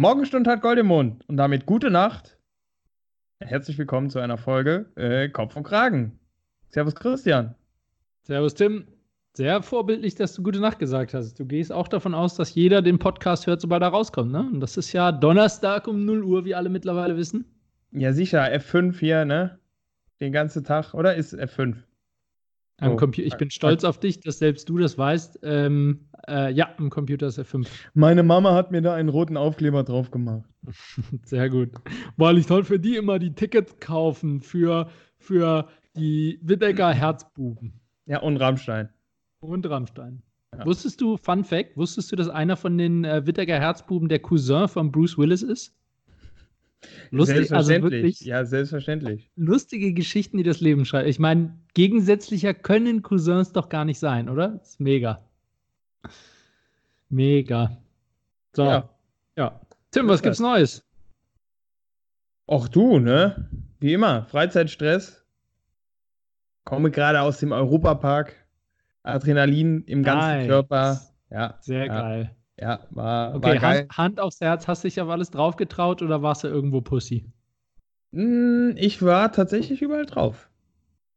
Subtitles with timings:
[0.00, 2.38] Morgenstund hat Gold im Mund und damit gute Nacht.
[3.38, 6.18] Herzlich willkommen zu einer Folge äh, Kopf und Kragen.
[6.70, 7.54] Servus Christian.
[8.22, 8.86] Servus Tim.
[9.34, 11.38] Sehr vorbildlich, dass du gute Nacht gesagt hast.
[11.38, 14.48] Du gehst auch davon aus, dass jeder den Podcast hört, sobald er rauskommt, ne?
[14.50, 17.44] Und das ist ja Donnerstag um 0 Uhr, wie alle mittlerweile wissen.
[17.92, 19.58] Ja, sicher, F5 hier, ne?
[20.18, 21.76] Den ganzen Tag, oder ist F5?
[22.80, 23.10] Am oh.
[23.16, 25.40] Ich bin stolz auf dich, dass selbst du das weißt.
[25.42, 27.66] Ähm, äh, ja, im Computer ist F5.
[27.92, 30.48] Meine Mama hat mir da einen roten Aufkleber drauf gemacht.
[31.24, 31.70] Sehr gut.
[32.16, 34.88] Weil ich soll für die immer die Tickets kaufen für,
[35.18, 37.80] für die Wittecker Herzbuben.
[38.06, 38.88] Ja, und Rammstein.
[39.40, 40.22] Und Rammstein.
[40.56, 40.64] Ja.
[40.64, 44.68] Wusstest du, Fun Fact, wusstest du, dass einer von den äh, Wittecker Herzbuben der Cousin
[44.68, 45.76] von Bruce Willis ist?
[47.10, 48.20] Lustig, also wirklich.
[48.20, 49.30] Ja, selbstverständlich.
[49.36, 51.08] Lustige Geschichten, die das Leben schreiben.
[51.08, 54.48] Ich meine, gegensätzlicher können Cousins doch gar nicht sein, oder?
[54.48, 55.22] Das ist mega.
[57.08, 57.76] Mega.
[58.54, 58.64] So.
[58.64, 58.88] Ja.
[59.36, 59.60] ja.
[59.90, 60.86] Tim, was gibt's Neues?
[62.46, 63.48] Auch du, ne?
[63.80, 65.24] Wie immer, Freizeitstress.
[66.64, 68.36] Komme gerade aus dem Europapark.
[69.02, 70.46] Adrenalin im ganzen nice.
[70.46, 71.00] Körper.
[71.30, 71.58] Ja.
[71.60, 72.00] Sehr ja.
[72.00, 72.36] geil.
[72.60, 73.62] Ja, war, okay, war.
[73.62, 76.80] Hand, Hand, aufs Herz, hast du dich auf alles drauf getraut oder warst du irgendwo
[76.82, 77.24] Pussy?
[78.12, 80.50] Hm, ich war tatsächlich überall drauf.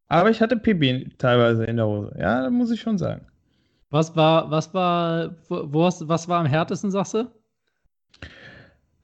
[0.08, 2.16] Aber ich hatte Pipi teilweise in der Hose.
[2.18, 3.28] Ja, muss ich schon sagen.
[3.90, 7.32] Was war, was war, wo, hast, was war am härtesten, sagst du?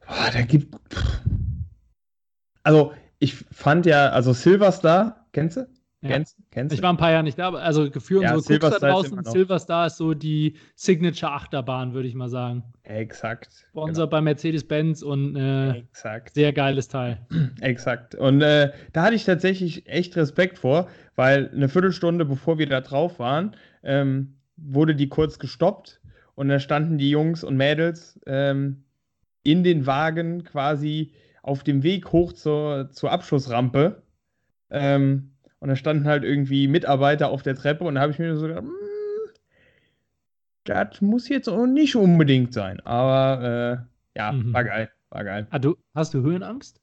[0.05, 0.75] Boah, da gibt.
[2.63, 5.67] Also, ich fand ja, also Silverstar, kennst du?
[6.01, 6.11] Ja.
[6.11, 8.79] Kennst, kennst ich war ein paar Jahre nicht da, aber also für ja, unsere Cooks
[8.79, 12.63] da draußen, Silverstar ist so die Signature-Achterbahn, würde ich mal sagen.
[12.83, 13.49] Exakt.
[13.71, 14.09] Sponsor genau.
[14.09, 15.83] bei Mercedes-Benz und äh,
[16.31, 17.19] sehr geiles Teil.
[17.59, 18.15] Exakt.
[18.15, 22.79] Und äh, da hatte ich tatsächlich echt Respekt vor, weil eine Viertelstunde bevor wir da
[22.79, 25.99] drauf waren, ähm, wurde die kurz gestoppt
[26.35, 28.85] und da standen die Jungs und Mädels ähm,
[29.43, 31.11] in den Wagen quasi
[31.43, 34.03] auf dem Weg hoch zur, zur Abschussrampe.
[34.69, 38.35] Ähm, und da standen halt irgendwie Mitarbeiter auf der Treppe und da habe ich mir
[38.35, 38.73] so gedacht, hm,
[40.63, 42.79] das muss jetzt auch nicht unbedingt sein.
[42.81, 44.53] Aber äh, ja, mhm.
[44.53, 44.91] war geil.
[45.09, 45.47] War geil.
[45.49, 46.79] Ah, du, hast du Höhenangst?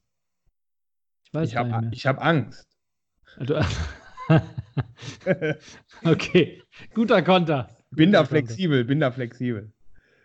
[1.23, 2.67] Ich weiß ich hab, Ich habe Angst.
[3.37, 3.59] Also,
[6.03, 6.61] okay,
[6.93, 7.69] guter Konter.
[7.91, 9.71] Bin da flexibel, bin da flexibel.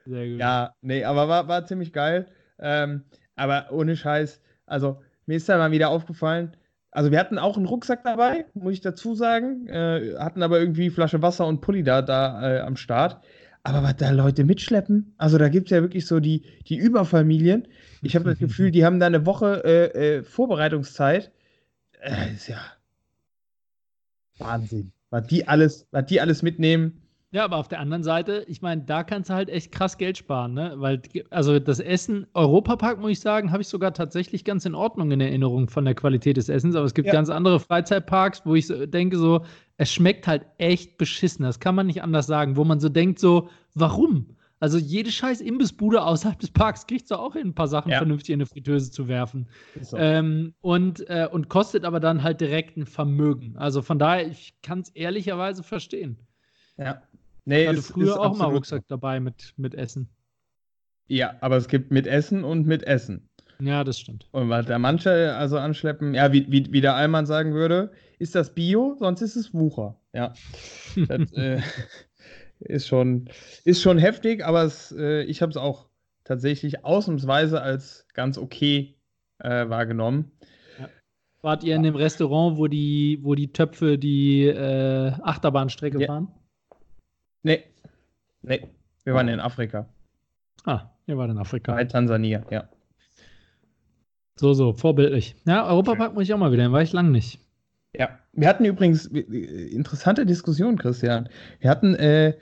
[0.05, 0.41] Sehr gut.
[0.41, 2.27] Ja, nee, aber war, war ziemlich geil.
[2.59, 3.05] Ähm,
[3.37, 6.57] aber ohne Scheiß, also mir ist da mal wieder aufgefallen,
[6.93, 9.67] also wir hatten auch einen Rucksack dabei, muss ich dazu sagen.
[9.67, 13.19] Äh, hatten aber irgendwie Flasche Wasser und Pulli da, da äh, am Start.
[13.65, 17.67] Aber was da Leute mitschleppen, also da gibt es ja wirklich so die, die Überfamilien.
[18.03, 21.33] Ich habe das Gefühl, die haben da eine Woche äh, äh Vorbereitungszeit.
[22.01, 22.61] Äh, ist ja
[24.39, 24.93] Wahnsinn.
[25.09, 27.02] Was die alles, was die alles mitnehmen.
[27.33, 30.19] Ja, aber auf der anderen Seite, ich meine, da kannst du halt echt krass Geld
[30.19, 30.75] sparen, ne?
[30.77, 31.01] Weil,
[31.31, 35.21] also das Essen, Europapark, muss ich sagen, habe ich sogar tatsächlich ganz in Ordnung in
[35.23, 36.77] Erinnerung von der Qualität des Essens.
[36.77, 37.13] Aber es gibt ja.
[37.15, 39.47] ganz andere Freizeitparks, wo ich so denke, so,
[39.79, 41.43] es schmeckt halt echt beschissen.
[41.47, 44.37] Das kann man nicht anders sagen, wo man so denkt, so, warum?
[44.61, 47.97] Also jede scheiß Imbissbude außerhalb des Parks kriegt so auch hin, ein paar Sachen ja.
[47.97, 49.49] vernünftig in eine Fritteuse zu werfen.
[49.81, 49.97] So.
[49.97, 53.57] Ähm, und, äh, und kostet aber dann halt direkt ein Vermögen.
[53.57, 56.19] Also von daher, ich kann es ehrlicherweise verstehen.
[56.77, 57.03] Ja.
[57.45, 60.09] Nee, ich hatte ist, früher ist auch mal Rucksack dabei mit, mit Essen.
[61.09, 63.29] Ja, aber es gibt mit Essen und mit Essen.
[63.61, 64.29] Ja, das stimmt.
[64.33, 68.35] Und was da manche also anschleppen, ja, wie, wie, wie der Allmann sagen würde, ist
[68.35, 70.01] das Bio, sonst ist es Wucher.
[70.13, 70.33] Ja.
[71.09, 71.61] das äh,
[72.61, 73.29] ist, schon,
[73.65, 75.87] ist schon heftig, aber es, äh, ich habe es auch
[76.25, 78.97] tatsächlich ausnahmsweise als ganz okay
[79.39, 80.33] äh, wahrgenommen.
[80.79, 80.89] Ja.
[81.43, 86.07] Wart ihr in dem Restaurant, wo die, wo die Töpfe die äh, Achterbahnstrecke ja.
[86.07, 86.29] fahren?
[87.43, 87.65] Nee.
[88.43, 88.69] Nee.
[89.05, 89.87] Wir waren in Afrika.
[90.65, 91.73] Ah, wir waren in Afrika.
[91.73, 92.69] Bei Tansania, ja.
[94.37, 95.37] So, so, vorbildlich.
[95.47, 97.41] Ja, Europapark muss ich auch mal wieder, war ich lang nicht.
[97.95, 101.29] Ja, wir hatten übrigens interessante Diskussion, Christian.
[101.61, 102.35] Wir hatten äh,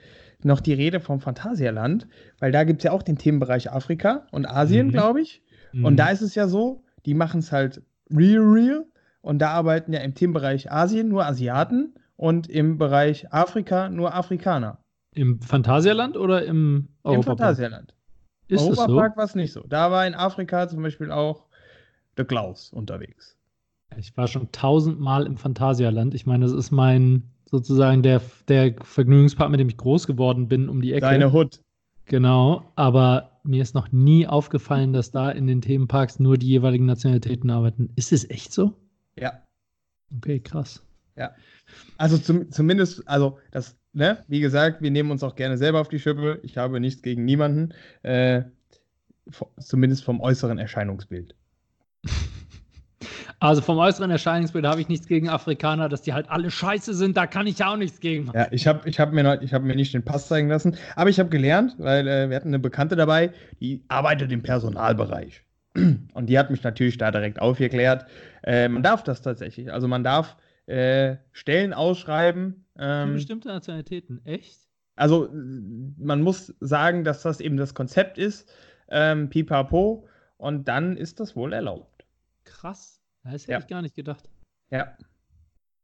[0.43, 2.07] noch die Rede vom Phantasialand,
[2.39, 4.91] weil da gibt es ja auch den Themenbereich Afrika und Asien, mhm.
[4.91, 5.41] glaube ich.
[5.73, 5.85] Mhm.
[5.85, 8.85] Und da ist es ja so, die machen es halt real, real.
[9.21, 14.80] Und da arbeiten ja im Themenbereich Asien nur Asiaten und im Bereich Afrika nur Afrikaner.
[15.13, 17.17] Im Phantasialand oder im Europapark?
[17.17, 17.95] Im Phantasialand.
[18.47, 19.17] Ist Europapark so?
[19.17, 19.63] war es nicht so.
[19.67, 21.45] Da war in Afrika zum Beispiel auch
[22.17, 23.37] der Klaus unterwegs.
[23.97, 26.13] Ich war schon tausendmal im Phantasialand.
[26.13, 30.69] Ich meine, das ist mein sozusagen der, der Vergnügungspark, mit dem ich groß geworden bin,
[30.69, 31.01] um die Ecke.
[31.01, 31.61] Deine Hut.
[32.05, 36.85] Genau, aber mir ist noch nie aufgefallen, dass da in den Themenparks nur die jeweiligen
[36.85, 37.91] Nationalitäten arbeiten.
[37.95, 38.73] Ist es echt so?
[39.17, 39.41] Ja.
[40.17, 40.81] Okay, krass.
[41.15, 41.31] Ja.
[41.97, 45.89] Also zum, zumindest, also das ne, wie gesagt, wir nehmen uns auch gerne selber auf
[45.89, 46.39] die Schippe.
[46.43, 47.73] Ich habe nichts gegen niemanden.
[48.03, 48.43] Äh,
[49.59, 51.35] zumindest vom äußeren Erscheinungsbild.
[53.39, 57.17] Also vom äußeren Erscheinungsbild habe ich nichts gegen Afrikaner, dass die halt alle scheiße sind,
[57.17, 58.37] da kann ich auch nichts gegen machen.
[58.37, 61.19] Ja, ich habe ich hab mir, hab mir nicht den Pass zeigen lassen, aber ich
[61.19, 65.41] habe gelernt, weil äh, wir hatten eine Bekannte dabei, die arbeitet im Personalbereich.
[66.13, 68.05] Und die hat mich natürlich da direkt aufgeklärt.
[68.43, 69.73] Äh, man darf das tatsächlich.
[69.73, 70.37] Also man darf
[70.67, 72.65] äh, Stellen ausschreiben.
[72.77, 74.59] Ähm, Für bestimmte Nationalitäten, echt?
[74.95, 78.51] Also man muss sagen, dass das eben das Konzept ist,
[78.89, 82.05] ähm, pipapo, und dann ist das wohl erlaubt.
[82.43, 83.01] Krass.
[83.23, 83.59] Das hätte ja.
[83.59, 84.29] ich gar nicht gedacht.
[84.71, 84.97] Ja.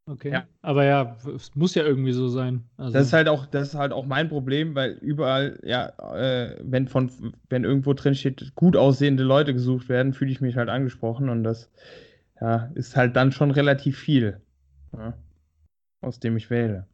[0.07, 0.31] Okay.
[0.31, 0.47] Ja.
[0.61, 2.63] Aber ja, es muss ja irgendwie so sein.
[2.77, 6.57] Also das ist halt auch, das ist halt auch mein Problem, weil überall, ja, äh,
[6.63, 7.11] wenn von,
[7.49, 11.43] wenn irgendwo drin steht, gut aussehende Leute gesucht werden, fühle ich mich halt angesprochen und
[11.43, 11.69] das
[12.39, 14.41] ja, ist halt dann schon relativ viel,
[14.93, 15.13] ja,
[16.01, 16.87] aus dem ich wähle.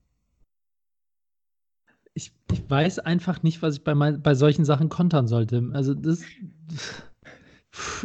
[2.13, 5.69] Ich, ich weiß einfach nicht, was ich bei, mein, bei solchen Sachen kontern sollte.
[5.73, 6.23] Also das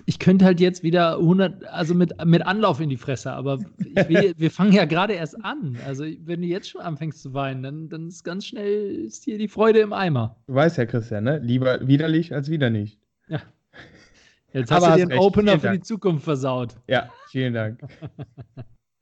[0.06, 4.34] ich könnte halt jetzt wieder 100, also mit, mit Anlauf in die Fresse, aber will,
[4.38, 5.76] wir fangen ja gerade erst an.
[5.84, 9.38] Also, wenn du jetzt schon anfängst zu weinen, dann, dann ist ganz schnell ist hier
[9.38, 10.36] die Freude im Eimer.
[10.46, 11.38] Du weißt ja, Christian, ne?
[11.38, 12.98] Lieber widerlich als wieder nicht.
[13.28, 13.42] Ja.
[14.54, 15.82] Jetzt hast aber du dir einen Opener für Dank.
[15.82, 16.74] die Zukunft versaut.
[16.86, 17.80] Ja, vielen Dank.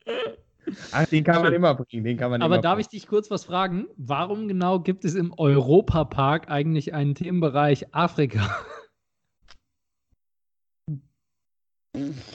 [0.93, 2.81] Ach, den kann man immer bringen, den kann man Aber darf bringen.
[2.81, 3.87] ich dich kurz was fragen?
[3.97, 8.65] Warum genau gibt es im Europapark eigentlich einen Themenbereich Afrika?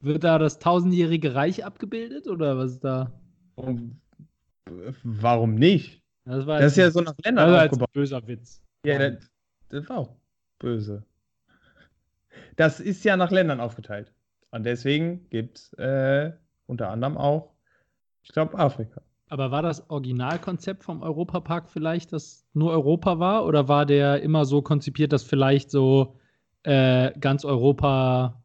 [0.00, 3.12] Wird da das tausendjährige Reich abgebildet oder was ist da?
[5.04, 6.02] Warum nicht?
[6.24, 7.88] Das, das ist ja so nach Ländern das aufgebaut.
[7.88, 8.62] Ein böser Witz.
[8.84, 9.30] Ja, das,
[9.68, 10.16] das war auch
[10.58, 11.04] böse.
[12.56, 14.12] Das ist ja nach Ländern aufgeteilt.
[14.50, 16.32] Und deswegen gibt es äh,
[16.66, 17.51] unter anderem auch,
[18.22, 19.02] ich glaube, Afrika.
[19.28, 23.46] Aber war das Originalkonzept vom Europapark vielleicht, dass nur Europa war?
[23.46, 26.16] Oder war der immer so konzipiert, dass vielleicht so
[26.64, 28.42] äh, ganz Europa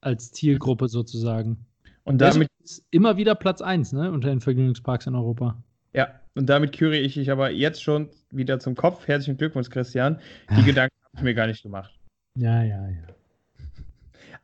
[0.00, 1.66] als Zielgruppe sozusagen.
[2.04, 5.62] Und damit ist immer wieder Platz 1 ne, unter den Vergnügungsparks in Europa.
[5.92, 9.08] Ja, und damit küre ich dich aber jetzt schon wieder zum Kopf.
[9.08, 10.20] Herzlichen Glückwunsch, Christian.
[10.56, 11.98] Die Gedanken habe ich mir gar nicht gemacht.
[12.36, 13.15] Ja, ja, ja.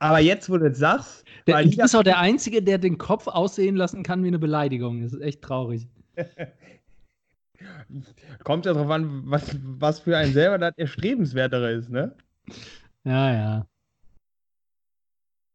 [0.02, 1.24] Aber jetzt, wo du das sagst.
[1.46, 5.00] Der, du bist auch der Einzige, der den Kopf aussehen lassen kann wie eine Beleidigung.
[5.00, 5.86] Das ist echt traurig.
[8.42, 12.16] Kommt ja darauf an, was, was für einen selber das erstrebenswertere ist, ne?
[13.04, 13.66] Ja, ja.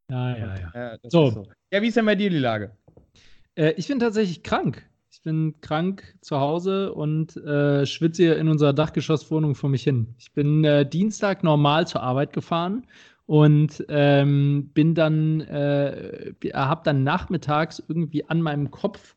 [0.10, 0.72] Ja, ja, ja.
[0.74, 1.30] Ja, so.
[1.30, 1.48] so.
[1.74, 2.72] ja wie ist denn bei dir die Lage?
[3.56, 4.90] Äh, ich bin tatsächlich krank.
[5.12, 10.16] Ich bin krank zu Hause und äh, schwitze hier in unserer Dachgeschosswohnung vor mich hin.
[10.18, 12.88] Ich bin äh, Dienstag normal zur Arbeit gefahren
[13.28, 19.16] und ähm, bin dann, äh, habe dann nachmittags irgendwie an meinem Kopf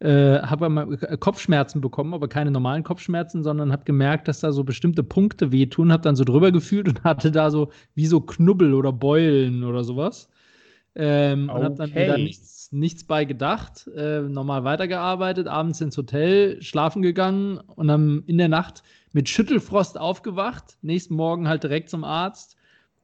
[0.00, 5.02] äh, habe Kopfschmerzen bekommen, aber keine normalen Kopfschmerzen, sondern habe gemerkt, dass da so bestimmte
[5.02, 8.92] Punkte wehtun, habe dann so drüber gefühlt und hatte da so wie so Knubbel oder
[8.92, 10.28] Beulen oder sowas.
[10.94, 11.58] Ähm, okay.
[11.58, 17.02] Und habe dann wieder nichts, nichts bei gedacht, äh, normal weitergearbeitet, abends ins Hotel, schlafen
[17.02, 22.57] gegangen und dann in der Nacht mit Schüttelfrost aufgewacht, nächsten Morgen halt direkt zum Arzt.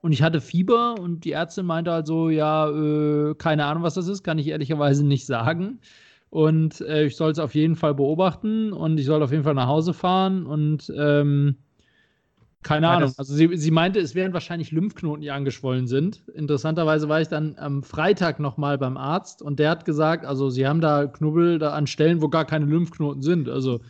[0.04, 3.94] Und ich hatte Fieber und die Ärztin meinte halt so, ja, äh, keine Ahnung, was
[3.94, 5.80] das ist, kann ich ehrlicherweise nicht sagen.
[6.28, 9.54] Und äh, ich soll es auf jeden Fall beobachten und ich soll auf jeden Fall
[9.54, 11.56] nach Hause fahren und ähm,
[12.62, 13.14] keine Ahnung.
[13.16, 16.28] Also sie, sie meinte, es wären wahrscheinlich Lymphknoten, die angeschwollen sind.
[16.34, 20.66] Interessanterweise war ich dann am Freitag nochmal beim Arzt und der hat gesagt, also sie
[20.66, 23.48] haben da Knubbel da an Stellen, wo gar keine Lymphknoten sind.
[23.48, 23.80] Also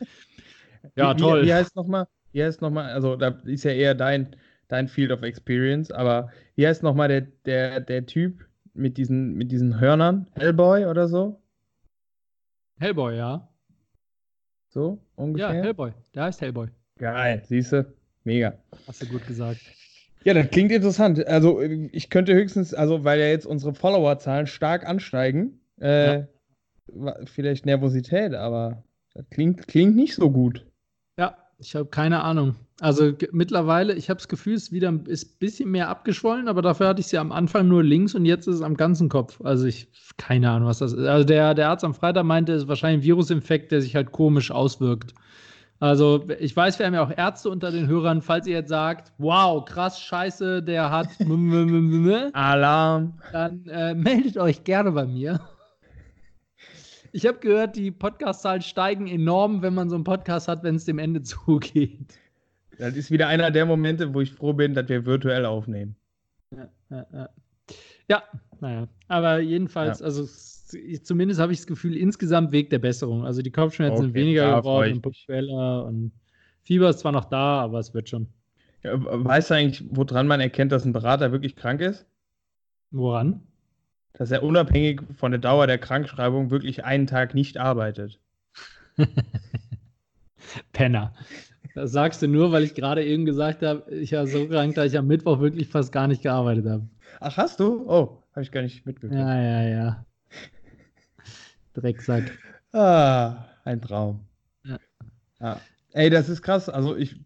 [0.95, 1.43] ja, wie, toll.
[1.43, 4.37] Wie, wie heißt nochmal, wie heißt nochmal, also da ist ja eher dein,
[4.69, 9.53] dein Field of Experience, aber wie heißt nochmal der, der, der Typ mit diesen, mit
[9.53, 10.27] diesen Hörnern?
[10.33, 11.41] Hellboy oder so?
[12.79, 13.49] Hellboy, ja.
[14.69, 15.55] So ungefähr?
[15.55, 15.93] Ja, Hellboy.
[16.15, 16.69] Der heißt Hellboy.
[16.99, 17.87] Geil, siehst du?
[18.25, 18.55] Mega.
[18.87, 19.61] Hast du gut gesagt.
[20.25, 21.25] Ja, das klingt interessant.
[21.27, 26.27] Also, ich könnte höchstens, also, weil ja jetzt unsere Followerzahlen stark ansteigen, äh, ja.
[27.25, 30.67] vielleicht Nervosität, aber das klingt, klingt nicht so gut.
[31.19, 32.57] Ja, ich habe keine Ahnung.
[32.81, 36.89] Also mittlerweile, ich habe das Gefühl, es ist wieder ein bisschen mehr abgeschwollen, aber dafür
[36.89, 39.41] hatte ich sie ja am Anfang nur links und jetzt ist es am ganzen Kopf.
[39.45, 41.07] Also ich, keine Ahnung, was das ist.
[41.07, 44.11] Also der, der Arzt am Freitag meinte, es ist wahrscheinlich ein Virusinfekt, der sich halt
[44.11, 45.15] komisch auswirkt.
[45.79, 49.13] Also ich weiß, wir haben ja auch Ärzte unter den Hörern, falls ihr jetzt sagt,
[49.19, 51.09] wow, krass, scheiße, der hat
[52.33, 55.41] Alarm, dann äh, meldet euch gerne bei mir.
[57.13, 60.85] Ich habe gehört, die Podcast-Zahlen steigen enorm, wenn man so einen Podcast hat, wenn es
[60.85, 62.19] dem Ende zugeht.
[62.79, 65.97] Das ist wieder einer der Momente, wo ich froh bin, dass wir virtuell aufnehmen.
[66.51, 67.29] Ja, ja, ja.
[68.09, 68.23] ja
[68.61, 68.89] naja.
[69.09, 70.07] Aber jedenfalls, ja.
[70.07, 70.27] also
[71.03, 73.25] zumindest habe ich das Gefühl, insgesamt Weg der Besserung.
[73.25, 76.13] Also die Kopfschmerzen okay, sind weniger geworden und punktueller und
[76.65, 78.29] Fieber ist zwar noch da, aber es wird schon.
[78.83, 82.07] Weißt du eigentlich, woran man erkennt, dass ein Berater wirklich krank ist?
[82.91, 83.43] Woran?
[84.15, 88.19] Dass er unabhängig von der Dauer der Krankschreibung wirklich einen Tag nicht arbeitet.
[90.73, 91.15] Penner.
[91.75, 94.93] Das sagst du nur, weil ich gerade eben gesagt habe, ich war so krank, dass
[94.93, 96.89] ich am Mittwoch wirklich fast gar nicht gearbeitet habe.
[97.21, 97.85] Ach, hast du?
[97.89, 99.21] Oh, habe ich gar nicht mitbekommen.
[99.21, 100.07] Ja, ja, ja.
[101.75, 102.39] Drecksack.
[102.73, 104.21] Ah, ein Traum.
[104.65, 104.79] Ja.
[105.41, 105.61] ja.
[105.93, 106.69] Ey, das ist krass.
[106.69, 107.17] Also ich,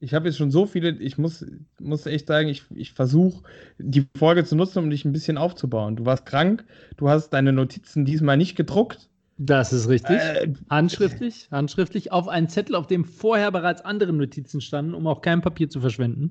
[0.00, 1.44] ich habe jetzt schon so viele, ich muss,
[1.78, 3.44] muss echt sagen, ich, ich versuche
[3.78, 5.96] die Folge zu nutzen, um dich ein bisschen aufzubauen.
[5.96, 6.64] Du warst krank,
[6.96, 9.10] du hast deine Notizen diesmal nicht gedruckt.
[9.38, 10.16] Das ist richtig.
[10.16, 15.20] Äh, handschriftlich, handschriftlich auf einen Zettel, auf dem vorher bereits andere Notizen standen, um auch
[15.20, 16.30] kein Papier zu verschwenden.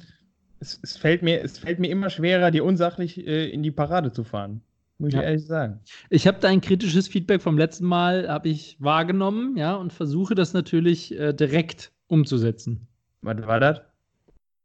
[0.60, 4.12] Es, es fällt, mir, es fällt mir immer schwerer, dir unsachlich äh, in die Parade
[4.12, 4.62] zu fahren.
[4.98, 5.20] Muss ja.
[5.20, 5.82] ich ehrlich sagen.
[6.10, 10.54] Ich habe dein kritisches Feedback vom letzten Mal habe ich wahrgenommen, ja, und versuche das
[10.54, 12.88] natürlich äh, direkt umzusetzen.
[13.22, 13.82] Was war das?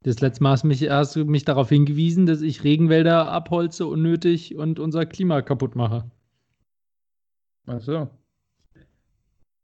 [0.02, 4.56] Das letzte Mal hast, mich, hast du mich darauf hingewiesen, dass ich Regenwälder abholze unnötig
[4.56, 6.11] und unser Klima kaputt mache.
[7.66, 8.09] Ach so.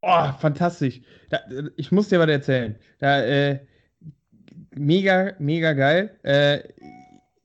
[0.06, 1.00] Oh, fantastisch.
[1.30, 1.40] Da,
[1.76, 2.76] ich muss dir was erzählen.
[3.00, 3.58] Da, äh,
[4.76, 6.16] mega, mega geil.
[6.22, 6.60] Äh,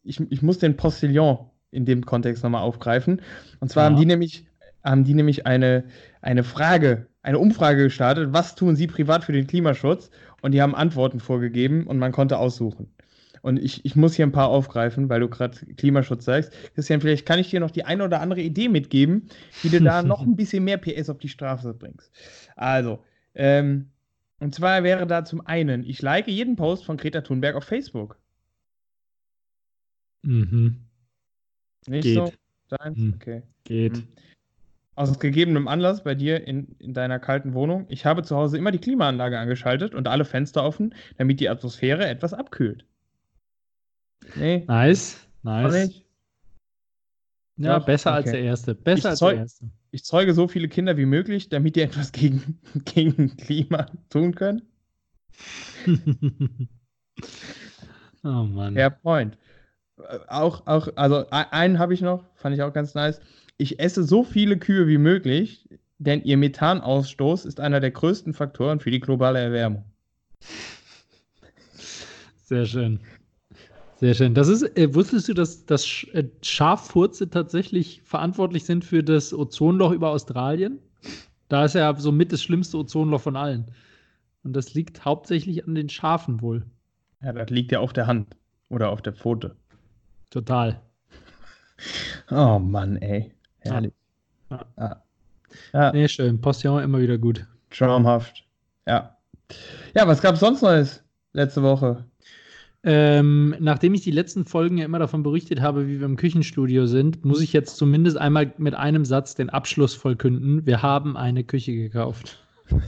[0.04, 3.22] ich, ich muss den Postillon in dem Kontext nochmal aufgreifen.
[3.60, 3.90] Und zwar ja.
[3.90, 4.46] haben die nämlich,
[4.84, 5.86] haben die nämlich eine,
[6.22, 10.12] eine Frage, eine Umfrage gestartet, was tun sie privat für den Klimaschutz?
[10.42, 12.94] Und die haben Antworten vorgegeben und man konnte aussuchen.
[13.42, 16.54] Und ich, ich muss hier ein paar aufgreifen, weil du gerade Klimaschutz sagst.
[16.76, 19.30] Christian, vielleicht kann ich dir noch die eine oder andere Idee mitgeben,
[19.64, 22.12] wie du da noch ein bisschen mehr PS auf die Straße bringst.
[22.56, 23.90] Also, ähm,
[24.40, 28.18] und zwar wäre da zum einen, ich like jeden Post von Greta Thunberg auf Facebook.
[30.24, 30.78] Mhm.
[31.88, 32.16] Nicht Geht.
[32.16, 32.32] so?
[32.70, 32.98] Deins?
[32.98, 33.14] Mhm.
[33.16, 33.44] Okay.
[33.64, 33.98] Geht.
[33.98, 34.08] Mhm.
[34.96, 37.86] Aus gegebenem Anlass bei dir in, in deiner kalten Wohnung.
[37.90, 42.06] Ich habe zu Hause immer die Klimaanlage angeschaltet und alle Fenster offen, damit die Atmosphäre
[42.08, 42.86] etwas abkühlt.
[44.36, 44.64] Nee.
[44.68, 46.02] Nice, nice.
[47.58, 48.18] Ja, Doch, besser okay.
[48.18, 48.76] als der erste.
[48.76, 49.70] Besser als der erste.
[49.92, 54.64] Ich zeuge so viele Kinder wie möglich, damit die etwas gegen, gegen Klima tun können.
[58.24, 58.74] oh Mann.
[58.74, 59.38] Fair point.
[60.28, 63.20] Auch, auch, also einen habe ich noch, fand ich auch ganz nice.
[63.58, 65.70] Ich esse so viele Kühe wie möglich,
[66.00, 69.84] denn ihr Methanausstoß ist einer der größten Faktoren für die globale Erwärmung.
[72.46, 73.00] Sehr schön.
[74.02, 74.34] Sehr schön.
[74.34, 79.92] Das ist, äh, wusstest du, dass, dass äh, Schaffurze tatsächlich verantwortlich sind für das Ozonloch
[79.92, 80.80] über Australien?
[81.50, 83.72] Da ist ja somit das schlimmste Ozonloch von allen.
[84.44, 86.66] Und das liegt hauptsächlich an den Schafen wohl.
[87.22, 88.36] Ja, das liegt ja auf der Hand
[88.70, 89.56] oder auf der Pfote.
[90.32, 90.82] Total.
[92.32, 93.32] Oh Mann, ey.
[93.60, 93.94] Herrlich.
[94.50, 94.66] Ja.
[94.80, 95.04] ja.
[95.74, 95.92] ja.
[95.92, 96.42] Nee, schön.
[96.42, 97.46] Postillon immer wieder gut.
[97.70, 98.48] Traumhaft.
[98.88, 99.16] Ja.
[99.94, 101.04] Ja, was gab es sonst Neues
[101.34, 102.04] letzte Woche?
[102.84, 106.88] Ähm, nachdem ich die letzten Folgen ja immer davon berichtet habe, wie wir im Küchenstudio
[106.88, 110.66] sind, muss ich jetzt zumindest einmal mit einem Satz den Abschluss vollkünden.
[110.66, 112.44] Wir haben eine Küche gekauft.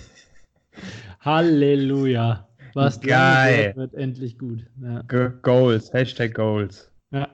[1.20, 2.48] Halleluja.
[2.74, 3.74] Was Geil.
[3.76, 4.66] wird endlich gut.
[4.82, 5.04] Ja.
[5.44, 5.94] Goals.
[5.94, 6.92] Hashtag Goals.
[7.12, 7.28] Ja,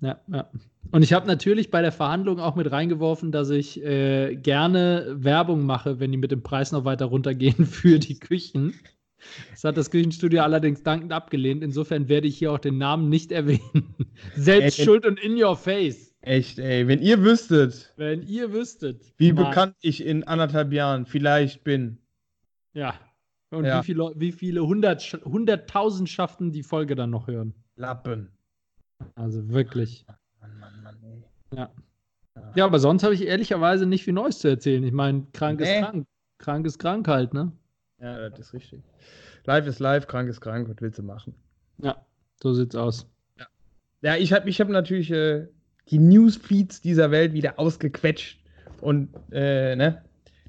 [0.00, 0.48] ja, ja.
[0.92, 5.66] Und ich habe natürlich bei der Verhandlung auch mit reingeworfen, dass ich äh, gerne Werbung
[5.66, 8.74] mache, wenn die mit dem Preis noch weiter runtergehen für die Küchen.
[9.50, 11.62] Das hat das Küchenstudio allerdings dankend abgelehnt.
[11.62, 13.94] Insofern werde ich hier auch den Namen nicht erwähnen.
[14.36, 16.14] Selbst ey, schuld und in your face.
[16.20, 16.86] Echt, ey.
[16.88, 17.92] Wenn ihr wüsstet.
[17.96, 19.12] Wenn ihr wüsstet.
[19.16, 19.46] Wie Mann.
[19.46, 21.98] bekannt ich in anderthalb Jahren vielleicht bin.
[22.72, 22.94] Ja.
[23.50, 23.80] Und ja.
[23.80, 27.54] wie viele, wie viele hundert, hunderttausendschaften die Folge dann noch hören.
[27.76, 28.30] Lappen.
[29.14, 30.06] Also wirklich.
[30.40, 31.24] Mann, Mann, Mann, ey.
[31.56, 31.70] Ja.
[32.56, 34.82] Ja, aber sonst habe ich ehrlicherweise nicht viel Neues zu erzählen.
[34.82, 35.78] Ich meine, krank nee.
[35.78, 36.06] ist krank.
[36.38, 37.52] Krank ist krank halt, ne?
[38.04, 38.82] Ja, das ist richtig.
[39.46, 41.34] Live ist live, krank ist krank, was willst du machen?
[41.78, 41.96] Ja,
[42.42, 43.08] so sieht's aus.
[43.38, 43.46] Ja,
[44.02, 45.46] ja ich habe ich hab natürlich äh,
[45.88, 48.38] die Newsfeeds dieser Welt wieder ausgequetscht
[48.82, 50.02] und äh, ne,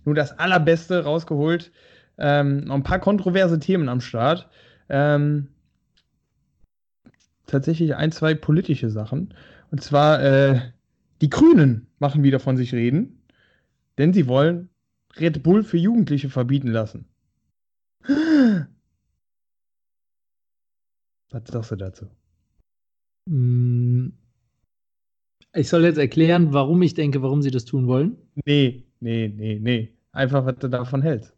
[0.03, 1.71] nur das Allerbeste rausgeholt.
[2.17, 4.49] Ähm, noch ein paar kontroverse Themen am Start.
[4.89, 5.47] Ähm,
[7.45, 9.33] tatsächlich ein, zwei politische Sachen.
[9.71, 10.59] Und zwar, äh,
[11.21, 13.21] die Grünen machen wieder von sich reden,
[13.97, 14.67] denn sie wollen
[15.17, 17.05] Red Bull für Jugendliche verbieten lassen.
[21.31, 22.05] Was sagst du dazu?
[23.27, 24.09] Mm,
[25.55, 28.17] ich soll jetzt erklären, warum ich denke, warum sie das tun wollen?
[28.45, 29.93] Nee, nee, nee, nee.
[30.11, 31.33] Einfach, was du davon hältst.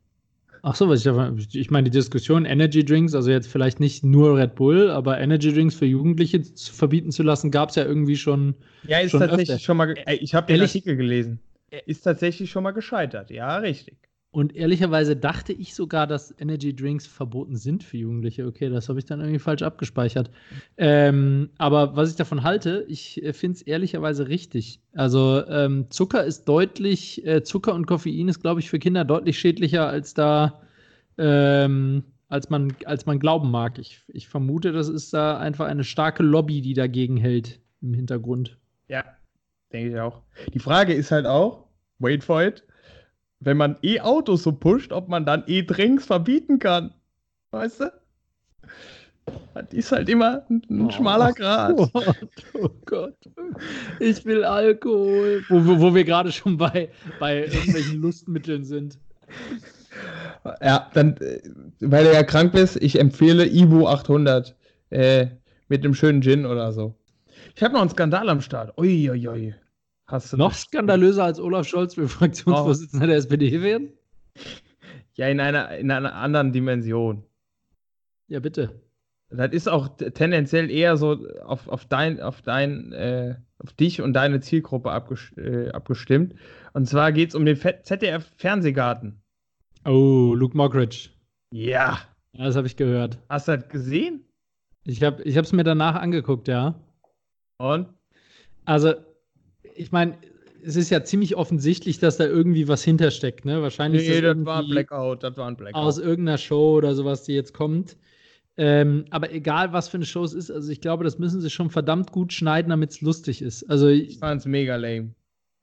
[0.63, 4.37] Ach so, was ich, ich meine, die Diskussion Energy Drinks, also jetzt vielleicht nicht nur
[4.37, 8.17] Red Bull, aber Energy Drinks für Jugendliche zu verbieten zu lassen, gab es ja irgendwie
[8.17, 8.55] schon.
[8.83, 9.63] Ja, ist schon tatsächlich öfter.
[9.63, 9.95] schon mal.
[10.19, 11.39] Ich habe den Artikel gelesen.
[11.85, 13.29] Ist tatsächlich schon mal gescheitert.
[13.29, 13.97] Ja, richtig.
[14.29, 18.45] Und ehrlicherweise dachte ich sogar, dass Energy Drinks verboten sind für Jugendliche.
[18.45, 20.29] Okay, das habe ich dann irgendwie falsch abgespeichert.
[20.75, 24.81] Ähm, aber was ich davon halte, ich äh, finde es ehrlicherweise richtig.
[24.93, 29.39] Also ähm, Zucker ist deutlich, äh, Zucker und Koffein ist, glaube ich, für Kinder deutlich
[29.39, 30.61] schädlicher, als da,
[31.17, 33.79] ähm, als man, als man glauben mag.
[33.79, 38.57] Ich, ich vermute, das ist da einfach eine starke Lobby, die dagegen hält im Hintergrund.
[38.89, 39.05] Ja,
[39.71, 40.21] denke ich auch.
[40.53, 41.69] Die Frage ist halt auch,
[41.99, 42.66] wait for it,
[43.39, 46.93] wenn man E-Autos so pusht, ob man dann E-Drinks verbieten kann.
[47.51, 47.91] Weißt du?
[49.53, 51.73] Das ist halt immer ein, ein oh, schmaler Grat.
[51.77, 53.17] Oh Gott, oh Gott.
[53.99, 55.43] Ich will Alkohol.
[55.49, 56.89] Wo, wo, wo wir gerade schon bei,
[57.19, 58.97] bei irgendwelchen Lustmitteln sind.
[60.61, 61.41] Ja, dann, äh,
[61.81, 64.55] weil du ja krank bist, ich empfehle Ibu 800
[64.91, 65.27] äh,
[65.67, 66.95] mit einem schönen Gin oder so.
[67.55, 68.77] Ich habe noch einen Skandal am Start.
[68.77, 69.27] Uiuiui.
[69.27, 69.55] Ui, ui.
[70.33, 73.07] Noch skandalöser als Olaf Scholz will Fraktionsvorsitzender oh.
[73.07, 73.91] der SPD werden?
[75.15, 77.23] Ja, in einer, in einer anderen Dimension.
[78.27, 78.81] Ja, bitte.
[79.29, 84.13] Das ist auch tendenziell eher so auf, auf dein, auf dein, äh, auf dich und
[84.13, 86.35] deine Zielgruppe abgest äh, abgestimmt.
[86.73, 89.21] Und zwar geht es um den ZDF-Fernsehgarten.
[89.83, 91.09] Oh, Luke Mockridge.
[91.51, 91.99] Ja.
[92.31, 93.17] ja das habe ich gehört.
[93.27, 94.23] Hast du das gesehen?
[94.85, 96.75] Ich habe es mir danach angeguckt, ja.
[97.57, 97.89] Und?
[98.63, 98.93] Also,
[99.77, 100.17] ich meine,
[100.63, 103.61] es ist ja ziemlich offensichtlich, dass da irgendwie was hintersteckt, ne?
[103.61, 104.07] Wahrscheinlich.
[104.07, 105.81] Nee, das, das war ein Blackout, das war ein Blackout.
[105.81, 107.97] Aus irgendeiner Show oder sowas, die jetzt kommt.
[108.57, 111.49] Ähm, aber egal, was für eine Show es ist, also ich glaube, das müssen sie
[111.49, 113.69] schon verdammt gut schneiden, damit es lustig ist.
[113.69, 115.13] Also ich, ich fand es mega lame.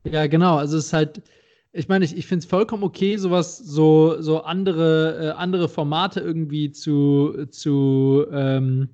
[0.05, 0.59] Ja, genau.
[0.59, 1.23] Also es ist halt,
[1.73, 6.21] ich meine, ich, ich finde es vollkommen okay, sowas, so, so andere, äh, andere Formate
[6.21, 8.89] irgendwie zu, zu ähm,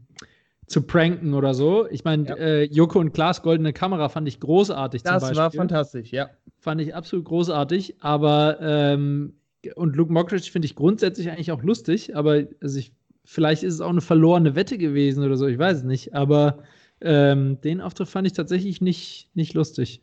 [0.70, 1.88] zu pranken oder so.
[1.90, 2.36] Ich meine, ja.
[2.36, 5.02] äh, Joko und Klaas goldene Kamera fand ich großartig.
[5.02, 6.30] Das war fantastisch, ja.
[6.60, 9.34] Fand ich absolut großartig, aber ähm,
[9.74, 12.92] und Luke Mockridge finde ich grundsätzlich eigentlich auch lustig, aber also ich,
[13.24, 16.62] vielleicht ist es auch eine verlorene Wette gewesen oder so, ich weiß es nicht, aber
[17.00, 20.02] ähm, den Auftritt fand ich tatsächlich nicht, nicht lustig.